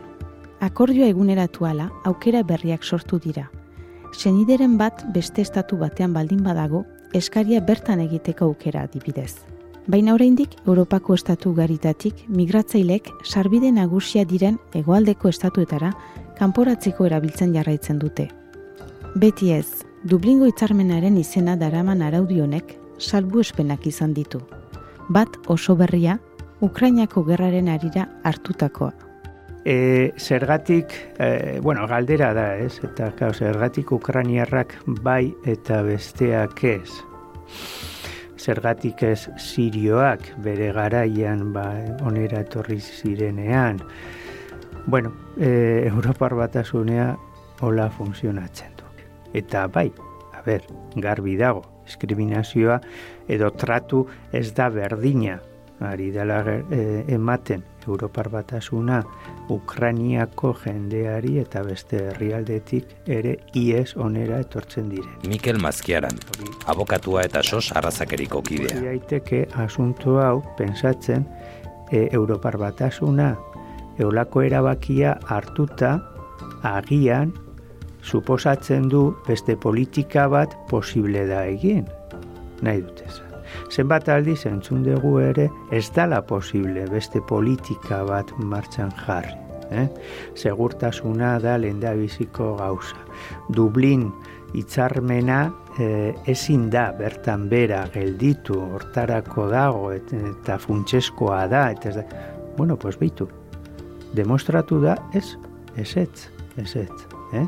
Akordioa 0.62 1.14
eguneratu 1.14 1.70
ala, 1.70 1.92
aukera 2.06 2.42
berriak 2.42 2.84
sortu 2.84 3.22
dira. 3.22 3.52
Senideren 4.18 4.80
bat 4.80 5.06
beste 5.14 5.44
estatu 5.46 5.78
batean 5.78 6.14
baldin 6.14 6.42
badago, 6.42 6.86
eskaria 7.14 7.62
bertan 7.62 8.00
egiteko 8.00 8.46
aukera 8.46 8.84
adibidez. 8.84 9.36
Baina 9.88 10.14
oraindik 10.16 10.56
Europako 10.66 11.14
estatu 11.14 11.54
garitatik 11.54 12.26
migratzailek 12.28 13.12
sarbide 13.24 13.72
nagusia 13.72 14.26
diren 14.26 14.58
hegoaldeko 14.74 15.30
estatuetara 15.30 15.92
kanporatzeko 16.40 17.06
erabiltzen 17.06 17.54
jarraitzen 17.54 18.00
dute. 18.00 18.30
Beti 19.16 19.52
ez, 19.54 19.86
Dublingo 20.06 20.46
hitzarmenaren 20.46 21.16
izena 21.18 21.56
daraman 21.58 22.02
araudi 22.06 22.42
honek 22.42 22.76
salbuespenak 23.00 23.88
izan 23.90 24.14
ditu. 24.14 24.42
Bat 25.10 25.40
oso 25.48 25.76
berria, 25.76 26.20
Ukrainako 26.62 27.24
gerraren 27.26 27.70
arira 27.70 28.10
hartutakoa. 28.24 29.05
E, 29.66 30.14
zergatik, 30.18 30.94
e, 31.18 31.60
bueno, 31.60 31.88
galdera 31.88 32.34
da, 32.38 32.56
ez? 32.62 32.78
Eta, 32.86 33.10
kau, 33.18 33.32
zergatik 33.34 33.92
Ukrainiarrak 33.92 34.76
bai 35.02 35.34
eta 35.44 35.82
besteak 35.82 36.62
ez. 36.70 36.92
Zergatik 38.38 39.02
ez 39.02 39.26
sirioak 39.42 40.36
bere 40.46 40.70
garaian 40.76 41.50
ba, 41.54 41.66
onera 42.06 42.44
etorri 42.46 42.78
zirenean. 42.78 43.82
Bueno, 44.86 45.16
e, 45.36 45.50
Europar 45.90 46.38
batasunea 46.38 47.16
hola 47.66 47.90
funtzionatzen 47.90 48.78
du. 48.78 48.86
Eta 49.34 49.66
bai, 49.66 49.90
a 50.38 50.46
ber, 50.46 50.62
garbi 50.96 51.40
dago, 51.42 51.66
diskriminazioa 51.86 52.80
edo 53.28 53.50
tratu 53.58 54.06
ez 54.34 54.52
da 54.54 54.70
berdina 54.70 55.40
ari 55.82 56.12
dela 56.14 56.44
e, 56.70 57.04
ematen 57.12 57.66
Europar 57.88 58.30
batasuna 58.30 59.02
Ukrainiako 59.50 60.54
jendeari 60.64 61.38
eta 61.42 61.64
beste 61.64 62.02
herrialdetik 62.10 62.96
ere 63.08 63.38
IES 63.54 63.96
onera 63.98 64.40
etortzen 64.44 64.90
dire. 64.90 65.08
Mikel 65.28 65.60
Mazkiaran, 65.62 66.18
abokatua 66.68 67.26
eta 67.30 67.44
sos 67.44 67.72
arrazakeriko 67.76 68.42
kidea. 68.42 68.82
Iaiteke 68.82 69.46
asunto 69.66 70.20
hau 70.22 70.44
pensatzen 70.58 71.26
e, 71.92 72.08
Europar 72.12 72.58
batasuna 72.58 73.36
eolako 74.00 74.44
erabakia 74.44 75.16
hartuta 75.28 76.00
agian 76.64 77.34
suposatzen 78.04 78.90
du 78.90 79.16
beste 79.28 79.56
politika 79.56 80.28
bat 80.30 80.58
posible 80.70 81.26
da 81.30 81.46
egin. 81.50 81.86
Nahi 82.62 82.82
dutez 82.86 83.25
zenbat 83.70 84.10
aldiz 84.10 84.46
entzun 84.46 84.84
dugu 84.84 85.20
ere 85.20 85.50
ez 85.72 85.90
dala 85.96 86.22
posible 86.26 86.86
beste 86.92 87.22
politika 87.22 88.04
bat 88.06 88.32
martxan 88.38 88.92
jarri. 89.06 89.34
Eh? 89.72 89.88
Segurtasuna 90.36 91.40
da 91.40 91.58
lenda 91.58 91.94
biziko 91.98 92.56
gauza. 92.60 92.98
Dublin 93.50 94.12
hitzarmena 94.54 95.40
eh, 95.80 96.14
ezin 96.32 96.70
da 96.70 96.92
bertan 96.96 97.50
bera 97.50 97.86
gelditu 97.94 98.60
hortarako 98.78 99.50
dago 99.52 99.92
et, 99.92 100.14
eta 100.14 100.60
funtseskoa 100.62 101.46
da 101.52 101.70
eta 101.72 101.90
ez. 101.90 102.06
Bueno, 102.58 102.78
pues 102.78 102.98
bitu. 103.00 103.28
Demostratu 104.16 104.80
da 104.82 104.96
ez, 105.14 105.36
ez 105.76 105.98
ez, 105.98 106.30
ez 106.58 106.76
ez. 106.76 106.90
Eh? 107.34 107.48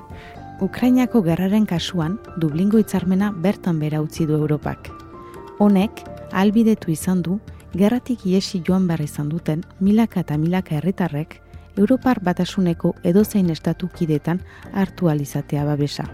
Ukrainako 0.60 1.22
gerraren 1.22 1.68
kasuan, 1.70 2.18
Dublingo 2.42 2.80
hitzarmena 2.82 3.32
bertan 3.32 3.80
bera 3.80 4.02
utzi 4.02 4.26
du 4.26 4.34
Europak. 4.34 4.90
Honek, 5.60 6.04
albidetu 6.38 6.92
izan 6.94 7.24
du, 7.26 7.40
gerratik 7.74 8.28
iesi 8.30 8.60
joan 8.68 8.86
behar 8.88 9.02
izan 9.02 9.30
duten 9.30 9.64
milaka 9.82 10.22
eta 10.22 10.38
milaka 10.38 10.76
herritarrek 10.78 11.40
Europar 11.78 12.20
batasuneko 12.22 12.94
edozein 13.04 13.50
estatu 13.50 13.90
kidetan 13.90 14.42
hartu 14.74 15.10
alizatea 15.10 15.66
babesa. 15.66 16.06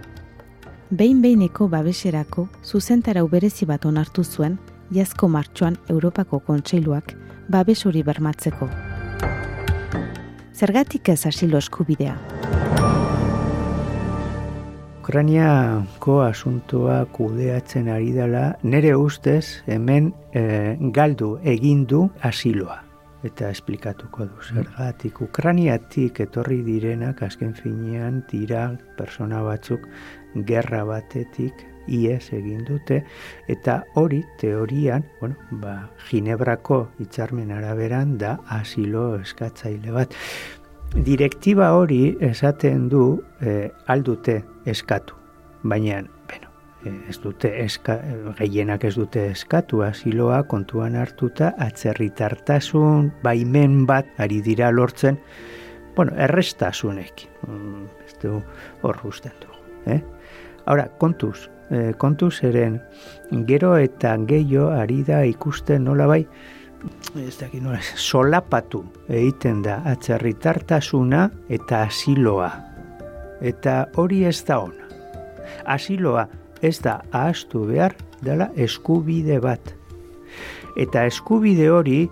Behin 0.91 1.21
behineko 1.21 1.67
babeserako 1.67 2.47
zuzentarau 2.63 3.27
berezi 3.27 3.65
bat 3.65 3.85
onartu 3.85 4.23
zuen, 4.23 4.57
jazko 4.91 5.27
martxoan 5.27 5.77
Europako 5.89 6.39
kontseiluak 6.39 7.15
babes 7.49 7.85
hori 7.85 8.03
bermatzeko. 8.03 8.69
Zergatik 10.53 11.09
ez 11.09 11.25
asilo 11.25 11.57
eskubidea? 11.57 12.15
Ukrainiako 15.03 16.21
asuntoa 16.23 17.01
kudeatzen 17.11 17.89
ari 17.91 18.13
dela, 18.15 18.43
nere 18.63 18.93
ustez 18.95 19.59
hemen 19.67 20.07
e, 20.31 20.43
galdu 20.95 21.33
egin 21.53 21.81
du 21.91 22.05
asiloa. 22.29 22.77
Eta 23.27 23.49
esplikatuko 23.51 24.29
du 24.29 24.47
zergatik. 24.47 25.19
Ukrainiatik 25.27 26.23
etorri 26.23 26.61
direnak 26.63 27.19
azken 27.27 27.51
finean 27.59 28.23
dira 28.31 28.63
persona 28.95 29.43
batzuk 29.43 29.83
gerra 30.47 30.85
batetik 30.87 31.67
ies 31.91 32.31
egin 32.31 32.63
dute 32.63 33.03
eta 33.51 33.81
hori 33.99 34.23
teorian, 34.39 35.03
bueno, 35.19 35.35
ba, 35.59 35.81
Ginebrako 36.07 36.85
hitzarmen 37.03 37.51
araberan 37.51 38.17
da 38.23 38.37
asilo 38.55 39.17
eskatzaile 39.19 39.91
bat 39.91 40.15
direktiba 40.93 41.71
hori 41.73 42.17
esaten 42.21 42.87
du 42.89 43.23
e, 43.41 43.71
aldute 43.87 44.43
eskatu. 44.65 45.15
Baina, 45.63 46.03
bueno, 46.27 46.49
eh, 46.85 47.09
ez 47.09 47.17
dute 47.23 47.49
eska, 47.63 47.97
gehienak 48.37 48.83
ez 48.83 48.95
dute 48.95 49.25
eskatu 49.31 49.81
asiloa 49.83 50.43
kontuan 50.43 50.95
hartuta 50.95 51.53
atzerritartasun 51.57 53.11
baimen 53.23 53.85
bat 53.87 54.07
ari 54.17 54.41
dira 54.41 54.71
lortzen 54.71 55.19
bueno, 55.95 56.13
errestasunek 56.17 57.27
mm, 57.47 57.85
ez 58.05 58.17
du 58.21 58.41
hor 58.81 58.99
guzten 59.03 59.33
du 59.41 59.91
eh? 59.91 60.01
Ahora, 60.65 60.87
kontuz 60.99 61.49
eh, 61.71 61.93
kontuz 61.97 62.43
eren 62.43 62.81
gero 63.47 63.75
eta 63.77 64.15
gehiago 64.27 64.71
ari 64.75 65.03
da 65.07 65.23
ikusten 65.25 65.85
nola 65.85 66.07
bai 66.07 66.25
ez 67.19 67.35
dakit 67.39 67.61
nola, 67.61 67.79
solapatu 67.95 68.83
egiten 69.09 69.61
da 69.65 69.81
atzerritartasuna 69.93 71.27
eta 71.49 71.83
asiloa. 71.87 72.49
Eta 73.41 73.83
hori 73.99 74.23
ez 74.25 74.39
da 74.47 74.59
ona. 74.63 74.89
Asiloa 75.65 76.27
ez 76.61 76.79
da 76.81 77.01
ahastu 77.11 77.65
behar 77.67 77.95
dela 78.23 78.49
eskubide 78.55 79.39
bat. 79.43 79.73
Eta 80.79 81.05
eskubide 81.05 81.69
hori 81.69 82.07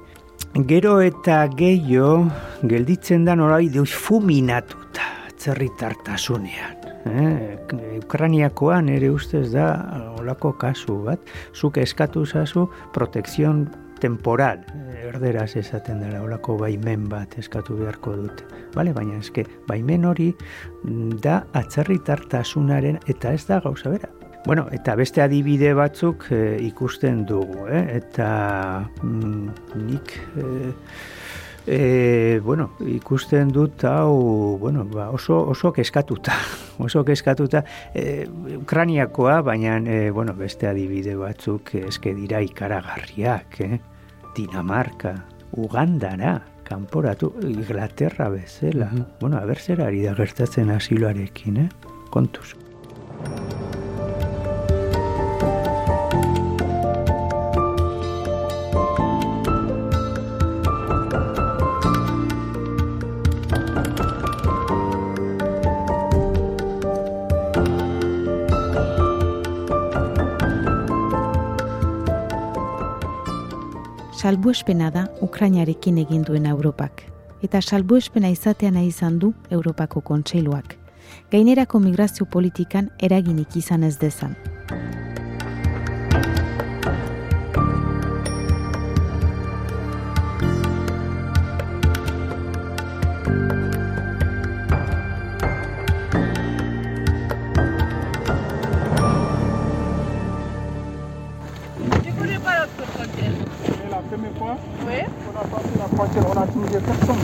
gero 0.67 0.99
eta 1.01 1.45
gehiago 1.47 2.27
gelditzen 2.67 3.25
da 3.25 3.35
norai 3.35 3.69
fuminatuta 3.85 5.07
atzerritartasunean. 5.29 6.77
Eh, 7.05 7.57
Ukraniakoan 8.03 8.89
ere 8.89 9.09
ustez 9.09 9.51
da 9.51 10.13
olako 10.19 10.51
kasu 10.53 11.01
bat, 11.07 11.19
zuk 11.55 11.77
eskatu 11.77 12.25
zazu 12.25 12.67
protekzion 12.93 13.69
temporal, 14.01 14.63
erderaz 15.07 15.55
esaten 15.59 16.01
dela, 16.03 16.21
olako 16.25 16.57
baimen 16.61 17.07
bat 17.11 17.37
eskatu 17.41 17.77
beharko 17.79 18.15
dute. 18.23 18.47
Bale, 18.75 18.93
baina 18.95 19.19
eske, 19.19 19.45
baimen 19.67 20.07
hori 20.09 20.31
da 21.23 21.41
atzerritartasunaren 21.57 22.99
eta 23.11 23.35
ez 23.37 23.45
da 23.49 23.61
gauza 23.63 23.93
bera. 23.93 24.09
Bueno, 24.45 24.65
eta 24.73 24.95
beste 24.97 25.21
adibide 25.21 25.75
batzuk 25.77 26.25
eh, 26.33 26.57
ikusten 26.65 27.25
dugu, 27.29 27.67
eh? 27.69 27.83
eta 27.99 28.29
mm, 29.03 29.83
nik 29.85 30.15
eh, 30.41 30.71
e, 31.67 32.39
bueno, 32.41 32.71
ikusten 32.89 33.51
dut 33.53 33.85
hau 33.85 34.57
bueno, 34.57 34.87
ba, 34.89 35.11
oso, 35.13 35.37
oso 35.53 35.71
keskatuta, 35.73 36.33
oso 36.85 37.05
keskatuta 37.05 37.61
e, 37.93 38.25
Ukraniakoa, 38.57 39.41
baina 39.45 39.77
e, 39.85 40.09
bueno, 40.09 40.33
beste 40.33 40.67
adibide 40.67 41.13
batzuk 41.19 41.75
eske 41.85 42.15
dira 42.17 42.41
ikaragarriak, 42.41 43.61
eh? 43.61 43.79
Dinamarka, 44.35 45.15
Ugandara, 45.51 46.41
kanporatu, 46.63 47.33
Inglaterra 47.43 48.29
bezala. 48.29 48.89
Mm 48.91 48.97
-hmm. 48.97 49.05
Bueno, 49.19 49.37
haber 49.37 49.57
zer 49.59 49.81
ari 49.81 50.03
da 50.03 50.15
gertatzen 50.15 50.69
asiloarekin, 50.69 51.57
eh? 51.57 51.69
Kontuz. 52.09 52.55
Salbuespena 74.21 74.91
da 74.93 75.07
Ukrainarekin 75.25 75.97
egin 75.97 76.21
duen 76.27 76.45
Europak. 76.45 77.01
Eta 77.41 77.61
salbuespena 77.61 78.29
izatean 78.29 78.75
nahi 78.77 78.91
izan 78.91 79.17
du 79.17 79.31
Europako 79.49 80.01
kontseiluak. 80.05 80.75
Gainerako 81.31 81.79
migrazio 81.81 82.27
politikan 82.29 82.91
eraginik 83.01 83.57
izan 83.57 83.83
ez 83.83 83.97
dezan. 83.97 84.35
A 105.41 105.45
passé 105.47 105.69
la 105.77 105.87
frontière, 105.97 106.25
on 106.29 106.37
a 106.39 106.47
trouvé 106.47 106.67
personne. 106.69 107.15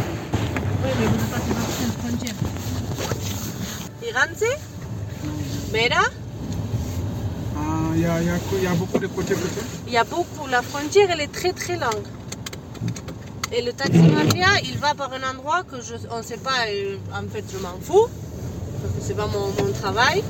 Oui, 0.84 0.90
mais 1.00 1.06
vous 1.06 1.18
passez 1.28 1.54
par 1.54 1.68
quelle 1.78 1.94
frontière 2.02 2.36
Iranzi 4.04 4.54
Bera 5.72 6.06
Ah, 7.56 7.60
il 7.96 8.02
y 8.02 8.06
a, 8.06 8.22
il 8.22 8.28
y, 8.28 8.30
a, 8.30 8.38
il 8.54 8.64
y 8.64 8.68
a 8.68 8.74
beaucoup 8.74 9.00
de 9.00 9.08
côtés. 9.08 9.36
Il 9.88 9.94
y 9.94 9.98
a 9.98 10.04
beaucoup. 10.04 10.48
La 10.50 10.62
frontière, 10.62 11.10
elle 11.12 11.22
est 11.22 11.32
très 11.32 11.52
très 11.54 11.76
longue. 11.76 12.08
Et 13.52 13.62
le 13.62 13.72
taxi 13.74 14.00
mafia, 14.00 14.48
il 14.64 14.78
va 14.78 14.94
par 14.94 15.12
un 15.14 15.30
endroit 15.32 15.64
que 15.64 15.78
je, 15.82 15.94
on 16.12 16.18
ne 16.18 16.24
sait 16.24 16.38
pas. 16.38 16.70
et 16.70 17.00
en 17.14 17.28
fait, 17.32 17.46
je 17.52 17.58
m'en 17.60 17.78
fous. 17.82 18.08
Parce 18.82 18.94
que 18.94 19.02
c'est 19.02 19.16
pas 19.16 19.28
mon, 19.28 19.48
mon 19.64 19.72
travail 19.74 20.24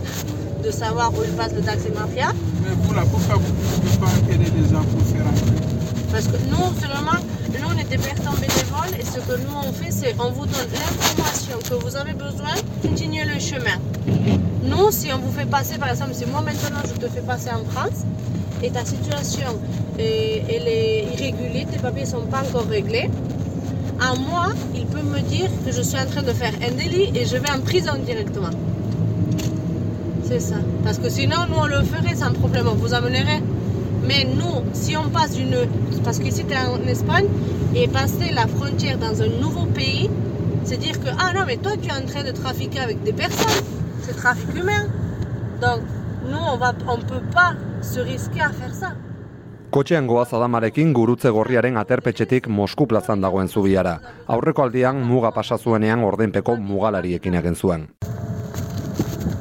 de 0.64 0.72
savoir 0.72 1.12
où 1.14 1.24
il 1.24 1.32
passe 1.32 1.54
le 1.54 1.62
taxi 1.62 1.90
mafia. 1.90 2.32
Mais 2.64 2.74
vous, 2.82 2.94
là, 2.94 3.04
pourquoi 3.12 3.36
vous 3.36 3.54
ne 3.54 3.88
pouvez 3.88 3.98
pas 3.98 4.34
aider 4.34 4.52
les 4.52 4.70
gens 4.70 4.84
pour 4.84 5.02
faire 5.08 5.26
un 5.26 6.12
Parce 6.12 6.26
que 6.28 6.38
nous, 6.50 6.80
seulement, 6.80 7.20
nous, 7.50 7.68
on 7.68 7.78
est 7.78 7.90
des 7.90 7.98
personnes 7.98 8.40
bénévoles 8.40 9.00
et 9.00 9.06
ce 9.06 9.20
que 9.20 9.38
nous, 9.42 9.56
on 9.56 9.74
fait, 9.74 9.92
c'est 9.92 10.16
on 10.20 10.32
vous 10.32 10.46
donne 10.46 10.68
l'information 10.74 11.58
que 11.70 11.76
vous 11.84 11.96
avez 11.96 12.14
besoin, 12.14 12.54
continuez 12.82 13.26
le 13.26 13.40
chemin. 13.40 13.78
Nous, 14.64 14.92
si 14.92 15.12
on 15.14 15.20
vous 15.20 15.32
fait 15.32 15.46
passer, 15.46 15.78
par 15.78 15.90
exemple, 15.90 16.14
si 16.14 16.26
moi 16.26 16.42
maintenant 16.42 16.82
je 16.86 16.94
te 17.00 17.08
fais 17.08 17.22
passer 17.22 17.50
en 17.50 17.64
France 17.72 18.04
et 18.62 18.70
ta 18.70 18.84
situation 18.84 19.60
elle 20.00 20.68
est 20.68 21.06
irrégulière, 21.14 21.68
tes 21.72 21.80
papiers 21.80 22.04
ne 22.04 22.10
sont 22.10 22.26
pas 22.28 22.42
encore 22.42 22.68
réglés, 22.68 23.10
à 24.00 24.14
moi, 24.16 24.50
il 24.76 24.86
peut 24.86 25.02
me 25.02 25.20
dire 25.22 25.50
que 25.66 25.72
je 25.72 25.82
suis 25.82 25.98
en 25.98 26.06
train 26.06 26.22
de 26.22 26.34
faire 26.34 26.54
un 26.62 26.72
délit 26.72 27.12
et 27.16 27.26
je 27.26 27.38
vais 27.38 27.50
en 27.50 27.62
prison 27.62 27.94
directement. 28.06 28.52
C'est 30.28 30.40
ça. 30.40 30.56
Parce 30.84 30.98
que 31.00 31.10
sinon, 31.10 31.38
nous, 31.50 31.56
on 31.58 31.66
le 31.66 31.82
ferait 31.84 32.16
sans 32.16 32.32
problème, 32.34 32.68
on 32.68 32.76
vous 32.76 32.94
amènerait. 32.94 33.42
Mais 34.08 34.26
nous, 34.26 34.64
si 34.74 34.96
on 34.96 35.10
passe 35.10 35.38
une... 35.38 35.68
Parce 36.04 36.20
qu'ici, 36.20 36.46
tu 36.46 36.54
es 36.54 36.58
en 36.58 36.88
Espagne, 36.88 37.28
et 37.76 37.88
passer 37.88 38.32
la 38.34 38.48
frontière 38.48 38.98
dans 38.98 39.22
un 39.22 39.28
nouveau 39.28 39.66
pays, 39.66 40.10
c'est 40.64 40.78
dire 40.78 41.00
que, 41.00 41.10
ah 41.20 41.34
non, 41.36 41.44
mais 41.46 41.58
toi, 41.58 41.74
tu 41.82 41.90
es 41.90 41.92
en 41.92 42.06
train 42.06 42.24
de 42.24 42.32
trafiquer 42.32 42.80
avec 42.80 43.04
des 43.04 43.14
personnes. 43.14 43.64
C'est 44.02 44.16
trafic 44.16 44.56
humain. 44.56 44.88
Donc, 45.62 45.82
nous, 46.30 46.38
on 46.38 46.58
va, 46.58 46.74
on 46.88 46.98
peut 46.98 47.26
pas 47.34 47.54
se 47.82 48.00
risquer 48.00 48.42
à 48.42 48.50
faire 48.50 48.74
ça. 48.74 48.94
Kotxean 49.70 50.06
goaz 50.08 50.32
adamarekin 50.32 50.94
gurutze 50.96 51.28
gorriaren 51.28 51.76
aterpetxetik 51.78 52.48
Mosku 52.48 52.86
plazan 52.88 53.20
dagoen 53.22 53.50
zubiara. 53.52 53.98
Aurreko 54.32 54.64
aldian 54.64 55.02
muga 55.04 55.34
pasa 55.36 55.58
zuenean 55.58 56.06
ordenpeko 56.08 56.56
mugalariekin 56.56 57.36
egin 57.36 57.56
zuen. 57.56 57.84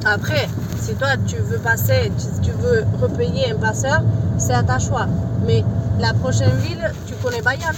Après, 0.05 0.48
si 0.87 0.94
toi 0.94 1.09
tu 1.27 1.35
veux 1.37 1.59
passer, 1.59 2.12
tu 2.42 2.53
veux 2.53 2.85
repayer 3.03 3.51
un 3.51 3.57
passeur, 3.57 4.03
c'est 4.38 4.53
à 4.53 4.62
ta 4.62 4.79
choix. 4.79 5.07
Mais 5.44 5.64
la 5.99 6.14
prochaine 6.14 6.55
ville, 6.59 6.92
tu 7.09 7.14
connais 7.14 7.42
Bayonne? 7.42 7.75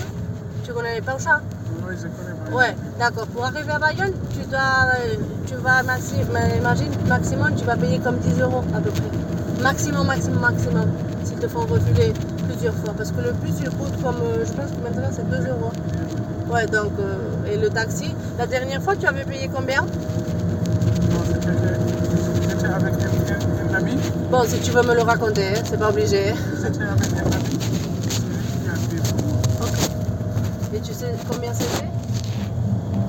Tu 0.63 0.73
connais 0.75 1.01
Paucha 1.01 1.41
Oui, 1.87 1.95
je 1.97 2.03
connais. 2.03 2.55
Ouais, 2.55 2.77
d'accord. 2.99 3.27
Pour 3.29 3.47
arriver 3.47 3.73
à 3.73 3.79
Bayonne, 3.79 4.13
tu 4.33 4.47
dois, 4.51 4.59
euh, 4.59 5.15
tu 5.47 5.55
vas 5.55 5.83
maxi, 5.83 6.17
imagine 6.59 6.91
maximum, 7.07 7.55
tu 7.55 7.65
vas 7.65 7.77
payer 7.77 7.99
comme 7.99 8.19
10 8.19 8.43
euros 8.43 8.63
à 8.77 8.81
peu 8.81 8.91
près. 8.91 9.63
Maximum, 9.63 10.07
maximum, 10.07 10.41
maximum. 10.41 10.87
S'ils 11.25 11.39
te 11.39 11.49
font 11.49 11.61
refuler 11.61 12.13
plusieurs 12.47 12.75
fois, 12.75 12.93
parce 12.95 13.11
que 13.11 13.23
le 13.23 13.33
bus 13.33 13.55
il 13.61 13.71
coûte 13.71 14.03
comme, 14.03 14.17
euh, 14.23 14.45
je 14.45 14.53
pense 14.53 14.71
que 14.71 14.83
maintenant 14.85 15.09
c'est 15.11 15.29
2 15.31 15.49
euros. 15.49 15.73
Ouais, 16.53 16.67
donc 16.67 16.93
euh, 17.01 17.51
et 17.51 17.57
le 17.57 17.71
taxi. 17.71 18.15
La 18.39 18.47
dernière 18.47 18.83
fois, 18.83 18.97
tu 18.97 19.07
avais 19.07 19.25
payé 19.25 19.51
combien? 19.55 19.85
Bon, 24.31 24.45
si 24.45 24.61
tu 24.61 24.71
veux 24.73 24.83
me 24.83 24.95
le 24.95 25.03
raconter, 25.03 25.55
c'est 25.65 25.79
pas 25.79 25.89
obligé. 25.89 26.35
Moi. 26.35 26.69
Et 30.75 30.81
tu 30.81 30.93
sais 30.93 31.15
combien 31.31 31.55
c'était 31.55 31.87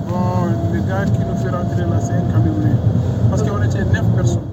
Bon, 0.08 0.46
le 0.74 0.80
gars 0.88 1.04
qui 1.06 1.20
nous 1.20 1.36
fait 1.36 1.50
rentrer 1.50 1.82
là, 1.82 2.00
c'est 2.00 2.14
un 2.14 2.22
Camerounais. 2.32 2.78
Parce 3.30 3.44
qu'on 3.44 3.62
était 3.62 3.84
neuf 3.84 4.06
personnes. 4.16 4.46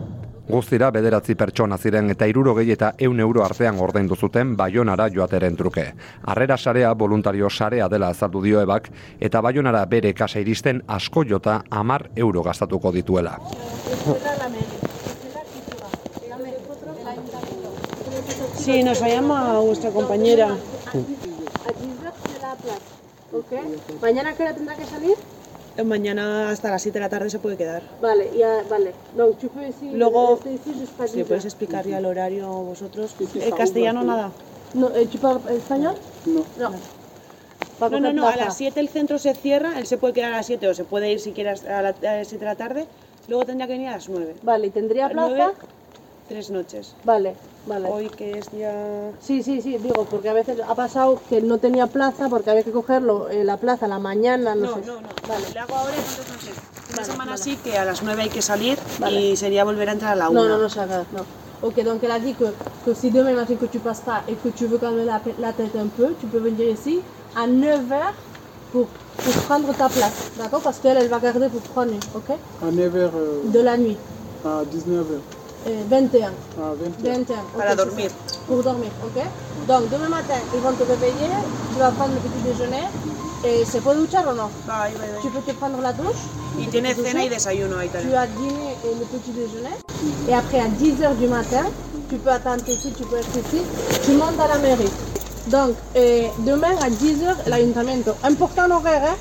Guztira 0.47 0.93
bederatzi 0.95 1.35
pertsona 1.35 1.75
ziren 1.75 2.07
eta 2.13 2.29
irurogei 2.31 2.69
eta 2.71 2.93
eun 3.03 3.19
euro 3.21 3.43
artean 3.43 3.81
ordaindu 3.83 4.15
zuten 4.15 4.53
Baionara 4.57 5.09
joateren 5.11 5.57
truke. 5.59 5.89
Harrera 6.23 6.57
sarea 6.57 6.93
voluntario 6.95 7.51
sarea 7.51 7.89
dela 7.89 8.13
azaldu 8.15 8.45
dio 8.45 8.61
ebak 8.63 8.87
eta 9.21 9.43
Baionara 9.43 9.85
bere 9.91 10.15
kasa 10.15 10.39
iristen 10.39 10.85
asko 10.87 11.25
jota 11.25 11.65
amar 11.71 12.07
euro 12.15 12.45
gastatuko 12.47 12.93
dituela. 12.93 13.35
Sí, 18.67 18.83
nos 18.83 19.01
llama 19.01 19.53
a 19.53 19.61
vuestra 19.61 19.91
compañera. 19.93 20.47
A 20.47 20.93
10 20.93 21.07
heures, 22.03 22.15
c'est 22.25 22.43
la 22.43 22.57
place. 22.57 22.83
Ok. 23.33 24.03
¿Mañana 24.03 24.35
qué 24.35 24.43
hora 24.43 24.55
tendrá 24.55 24.75
que 24.75 24.85
salir? 24.85 25.15
Mañana 25.85 26.51
hasta 26.51 26.73
las 26.73 26.83
7 26.83 26.99
de 26.99 27.01
la 27.05 27.09
tarde 27.09 27.31
se 27.31 27.39
puede 27.39 27.57
quedar. 27.57 27.85
Vale, 28.03 28.29
ya, 28.37 28.65
vale. 28.69 28.93
Ici, 29.69 29.91
Luego, 29.93 30.35
rester 30.35 30.53
ici 30.55 30.73
jusqu'à 30.81 31.05
10 31.05 31.13
si 31.13 31.23
puedes 31.23 31.45
explicar 31.45 31.87
ya 31.87 31.99
el 31.99 32.07
horario 32.07 32.49
vosotros. 32.49 33.15
Eh, 33.37 33.53
castellano 33.57 34.03
nada. 34.03 34.33
No, 34.75 34.91
eh, 34.97 35.07
¿Tu 35.07 35.19
parles 35.19 35.59
espagnol 35.59 35.95
No. 36.25 36.43
No. 36.59 36.71
No, 37.89 38.01
no, 38.01 38.13
no, 38.13 38.27
a 38.27 38.35
las 38.35 38.57
7 38.57 38.81
el 38.81 38.89
centro 38.89 39.19
se 39.21 39.33
cierra, 39.35 39.79
él 39.79 39.87
se 39.87 39.97
puede 39.97 40.13
quedar 40.15 40.33
a 40.33 40.39
las 40.39 40.47
7 40.47 40.67
o 40.67 40.75
se 40.75 40.83
puede 40.83 41.13
ir 41.13 41.21
si 41.21 41.31
quieres 41.31 41.65
a 41.67 41.83
las 41.83 41.95
7 42.01 42.39
de 42.39 42.45
la 42.47 42.57
tarde, 42.57 42.87
luego 43.29 43.45
tendría 43.45 43.69
que 43.69 43.75
venir 43.75 43.89
a 43.91 43.93
las 43.93 44.09
9. 44.09 44.35
Vale, 44.43 44.67
¿y 44.67 44.71
tendría 44.71 45.09
plaza? 45.09 45.53
Tres 46.29 46.51
noches. 46.51 46.95
Vale, 47.05 47.35
vale. 47.67 47.89
Hoy 47.89 48.09
que 48.09 48.39
es 48.39 48.47
ya... 48.53 49.11
Sí, 49.21 49.43
sí, 49.43 49.61
sí, 49.63 49.79
digo, 49.79 50.05
porque 50.11 50.29
a 50.29 50.33
veces 50.33 50.59
ha 50.67 50.75
pasado 50.75 51.21
que 51.29 51.41
no 51.41 51.59
tenía 51.59 51.87
plaza 51.87 52.29
porque 52.29 52.51
había 52.51 52.63
que 52.63 52.73
cogerlo 52.73 53.29
eh, 53.29 53.45
la 53.45 53.57
plaza 53.57 53.87
a 53.87 53.89
la 53.89 53.99
mañana, 53.99 54.55
no, 54.55 54.67
No, 54.67 54.75
sé. 54.75 54.81
no, 54.87 55.01
no. 55.01 55.09
Vale. 55.29 55.45
Le 55.53 55.61
hago 55.61 55.75
ahora, 55.75 55.93
entonces 55.97 56.27
no 56.33 56.41
sé. 56.41 56.93
Una 56.95 57.05
semana 57.05 57.37
sí 57.37 57.57
que 57.57 57.77
a 57.77 57.85
las 57.85 58.03
9 58.03 58.23
hay 58.23 58.29
que 58.29 58.43
salir 58.43 58.79
y 59.11 59.37
sería 59.37 59.65
volver 59.65 59.89
a 59.89 59.93
entrar 59.93 60.13
a 60.13 60.17
la 60.17 60.31
1. 60.31 60.41
Non, 60.41 60.49
non, 60.49 60.59
non, 60.61 60.71
ça 60.71 60.87
va, 60.87 61.05
non. 61.13 61.25
Ok, 61.63 61.83
donc 61.85 62.03
elle 62.03 62.13
a 62.13 62.19
dit 62.19 62.35
que, 62.35 62.53
que 62.85 62.95
si 62.95 63.11
demain 63.11 63.33
matin 63.35 63.57
que 63.57 63.67
tu 63.67 63.79
passes 63.79 64.01
pas 64.03 64.23
et 64.29 64.35
que 64.35 64.51
tu 64.51 64.67
veux 64.67 64.79
même 64.79 65.07
la, 65.07 65.21
la 65.39 65.53
tête 65.53 65.75
un 65.77 65.87
peu, 65.89 66.15
tu 66.21 66.27
peux 66.27 66.39
venir 66.39 66.69
ici 66.69 67.01
à 67.35 67.47
9h 67.49 68.13
pour, 68.73 68.87
pour 68.87 69.33
prendre 69.47 69.73
ta 69.75 69.89
place, 69.89 70.31
d'accord 70.39 70.61
Parce 70.61 70.79
qu'elle, 70.79 70.99
elle 70.99 71.09
va 71.09 71.19
garder 71.19 71.49
pour 71.49 71.85
nuits, 71.87 71.99
ok 72.15 72.37
À 72.63 72.71
9h, 72.71 73.51
De 73.53 73.61
la 73.61 73.77
nuit, 73.79 73.97
à 74.45 74.63
19h. 74.65 75.19
Euh, 75.67 75.83
21. 75.89 76.27
À 76.27 76.31
20h. 76.31 76.33
21. 77.03 77.19
ok, 77.19 77.27
Para 77.57 77.71
c'est 77.71 77.77
dormir. 77.77 78.11
Pour 78.47 78.63
dormir, 78.63 78.91
ok 79.05 79.23
Donc 79.69 79.91
demain 79.91 80.09
matin, 80.09 80.41
ils 80.55 80.61
vont 80.61 80.73
te 80.73 80.83
réveiller, 80.85 81.33
tu 81.73 81.79
vas 81.79 81.91
prendre 81.91 82.13
le 82.15 82.21
petit 82.21 82.43
déjeuner. 82.45 82.85
Et 83.45 83.65
c'est 83.65 83.81
pour 83.81 83.95
duchar 83.95 84.25
ou 84.31 84.35
non? 84.35 84.49
Tu 85.23 85.29
peux 85.29 85.41
te 85.41 85.57
prendre 85.57 85.81
la 85.81 85.93
douche 85.93 86.25
tiene 86.71 86.95
doucher. 86.95 87.11
cena 87.11 87.25
y 87.25 87.29
desayuno 87.29 87.77
Tu 88.01 88.15
as 88.15 88.27
dîné 88.27 88.77
et 88.85 88.95
le 88.99 89.05
petit 89.05 89.31
déjeuner. 89.31 89.77
Et 90.29 90.35
après, 90.35 90.61
à 90.61 90.69
10h 90.69 91.17
du 91.17 91.27
matin, 91.29 91.65
tu 92.09 92.17
peux 92.17 92.31
attendre 92.31 92.67
ici, 92.69 92.93
tu 92.97 93.05
peux 93.05 93.17
être 93.17 93.37
ici. 93.37 93.63
Tu 94.05 94.13
montes 94.13 94.41
à 94.41 94.49
la 94.49 94.59
mairie. 94.59 94.91
Donc, 95.49 95.75
demain 96.39 96.75
à 96.83 96.89
10h, 96.91 97.49
l'ayuntamiento. 97.49 98.13
Important 98.25 98.69
l'horaire, 98.69 99.03
hein 99.05 99.17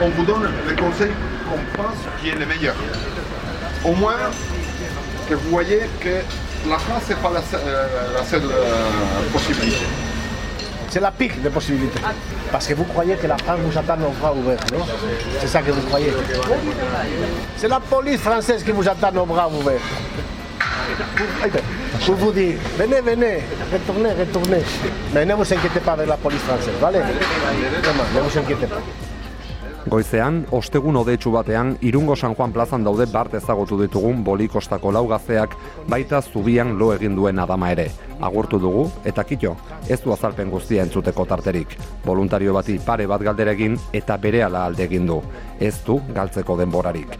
on 0.00 0.08
vous 0.08 0.24
donne 0.24 0.48
les 0.68 0.76
conseils 0.76 1.12
qu'on 1.48 1.82
pense 1.82 1.96
qui 2.20 2.30
est 2.30 2.34
le 2.34 2.46
meilleur. 2.46 2.74
Au 3.84 3.92
moins, 3.92 4.16
que 5.28 5.34
vous 5.34 5.50
voyez 5.50 5.80
que 6.00 6.20
la 6.68 6.78
France, 6.78 7.02
c'est 7.06 7.18
pas 7.20 7.30
la, 7.30 7.40
euh, 7.58 7.86
seule 8.24 8.42
euh, 8.44 9.32
possibilité. 9.32 9.84
C'est 10.88 11.00
la 11.00 11.10
pire 11.10 11.32
des 11.42 11.50
possibilités. 11.50 12.00
Parce 12.52 12.66
que 12.66 12.74
vous 12.74 12.84
croyez 12.84 13.16
que 13.16 13.26
la 13.26 13.36
France 13.36 13.58
vous 13.64 13.76
attend 13.76 13.94
aux 13.94 14.12
bras 14.20 14.32
ouverts, 14.32 14.60
non? 14.72 14.84
C'est 15.40 15.48
ça 15.48 15.60
que 15.60 15.70
vous 15.72 15.82
croyez. 15.82 16.12
C'est 17.56 17.68
la 17.68 17.80
police 17.80 18.20
française 18.20 18.62
qui 18.62 18.70
vous 18.70 18.88
attend 18.88 19.14
aux 19.16 19.26
bras 19.26 19.48
ouverts. 19.48 19.80
Pour 22.06 22.14
vous 22.14 22.32
dire, 22.32 22.54
venez, 22.78 23.00
venez, 23.00 23.40
retournez, 23.72 24.10
retournez. 24.12 24.62
Mais 25.12 25.24
ne 25.24 25.34
vous 25.34 25.42
inquiétez 25.42 25.80
pas 25.80 25.92
avec 25.92 26.06
la 26.08 26.16
police 26.16 26.40
française, 26.42 26.74
allez 26.84 27.00
ne 27.00 28.20
vous 28.20 28.38
inquiétez 28.38 28.66
pas. 28.66 28.80
Goizean, 29.84 30.46
ostegun 30.56 30.96
odeitsu 30.96 31.28
batean, 31.34 31.74
irungo 31.84 32.14
San 32.16 32.32
Juan 32.34 32.54
plazan 32.54 32.84
daude 32.86 33.04
bart 33.12 33.34
ezagutu 33.36 33.76
ditugun 33.82 34.22
bolikostako 34.24 34.90
laugazeak 34.96 35.56
baita 35.92 36.22
zubian 36.22 36.78
lo 36.78 36.88
egin 36.94 37.14
duen 37.14 37.38
adama 37.38 37.68
ere. 37.74 37.90
Agurtu 38.24 38.58
dugu, 38.58 38.86
eta 39.04 39.26
kito, 39.28 39.52
ez 39.88 40.00
du 40.00 40.12
azalpen 40.14 40.48
guztia 40.50 40.86
entzuteko 40.88 41.26
tarterik. 41.28 41.76
Voluntario 42.04 42.54
bati 42.56 42.78
pare 42.78 43.06
bat 43.06 43.22
galderegin 43.22 43.76
eta 43.92 44.16
bere 44.16 44.42
ala 44.44 44.64
alde 44.64 44.86
egin 44.86 45.06
du. 45.06 45.20
Ez 45.60 45.76
du 45.84 45.98
galtzeko 46.14 46.56
denborarik. 46.56 47.18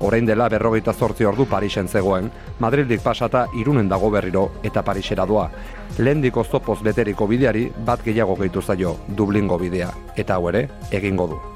Orain 0.00 0.24
dela 0.28 0.48
berrogeita 0.48 0.92
zortzi 0.92 1.24
ordu 1.24 1.44
Parisen 1.48 1.88
zegoen, 1.88 2.30
Madrildik 2.60 3.02
pasata 3.02 3.46
irunen 3.60 3.88
dago 3.88 4.10
berriro 4.10 4.46
eta 4.62 4.82
Parisera 4.82 5.26
doa. 5.26 5.50
Lehendik 5.98 6.36
oztopoz 6.36 6.78
beteriko 6.82 7.26
bideari 7.26 7.68
bat 7.84 8.04
gehiago 8.04 8.36
gehitu 8.40 8.62
zaio 8.62 8.96
Dublingo 9.08 9.58
bidea, 9.58 9.92
eta 10.16 10.36
hau 10.36 10.48
ere, 10.48 10.66
egingo 10.90 11.28
du. 11.34 11.55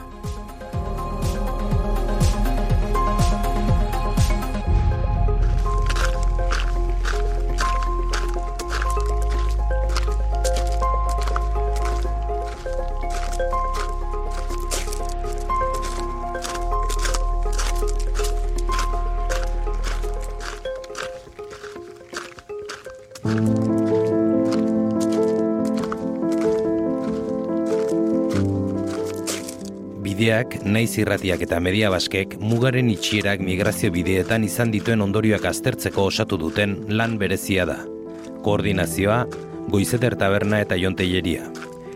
Naiz 30.90 31.04
irratiak 31.04 31.42
eta 31.44 31.60
media 31.62 31.86
baskek 31.92 32.32
mugaren 32.42 32.88
itxierak 32.90 33.44
migrazio 33.46 33.92
bideetan 33.94 34.42
izan 34.42 34.72
dituen 34.74 35.04
ondorioak 35.04 35.46
aztertzeko 35.46 36.08
osatu 36.10 36.34
duten 36.40 36.74
lan 36.88 37.14
berezia 37.20 37.62
da. 37.68 37.76
Koordinazioa, 38.42 39.20
goizeter 39.70 40.18
taberna 40.18 40.58
eta 40.66 40.74
jonteieria. 40.74 41.46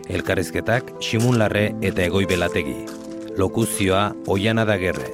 Elkarrizketak, 0.07 0.95
simunlarre 1.03 1.73
eta 1.83 2.07
egoi 2.07 2.23
belategi. 2.31 2.79
Lokuzioa, 3.35 4.13
oiana 4.31 4.63
da 4.63 4.79
gerre. 4.79 5.11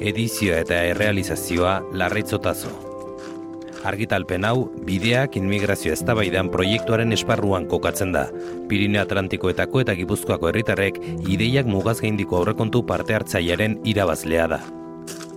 Edizioa 0.00 0.64
eta 0.66 0.82
errealizazioa, 0.90 1.78
larreitzotazo. 1.94 2.91
Argitalpen 3.82 4.44
hau, 4.46 4.68
bideak 4.86 5.34
inmigrazio 5.40 5.90
eztabaidan 5.96 6.52
proiektuaren 6.54 7.10
esparruan 7.16 7.66
kokatzen 7.70 8.12
da. 8.14 8.28
Pirineo 8.70 9.02
Atlantikoetako 9.02 9.82
eta 9.82 9.96
Gipuzkoako 9.98 10.52
herritarrek 10.52 11.00
ideiak 11.26 11.66
mugaz 11.66 11.96
gaindiko 12.04 12.38
aurrekontu 12.38 12.84
parte 12.86 13.18
hartzailearen 13.18 13.80
irabazlea 13.82 14.46
da. 14.54 14.60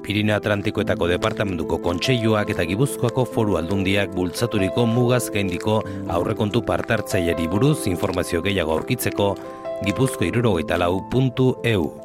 Pirineo 0.05 0.37
Atlantikoetako 0.37 1.09
departamentuko 1.09 1.81
kontseiluak 1.81 2.53
eta 2.53 2.69
Gipuzkoako 2.69 3.25
foru 3.25 3.57
aldundiak 3.57 4.13
bultzaturiko 4.13 4.85
mugaz 4.85 5.23
gaindiko 5.33 5.81
aurrekontu 6.05 6.61
parte 6.69 6.99
hartzaileari 6.99 7.49
buruz 7.49 7.87
informazio 7.89 8.45
gehiago 8.45 8.77
aurkitzeko 8.77 9.33
gipuzko 9.85 10.29
irurogeita 10.29 10.77
lau.eu. 10.77 12.04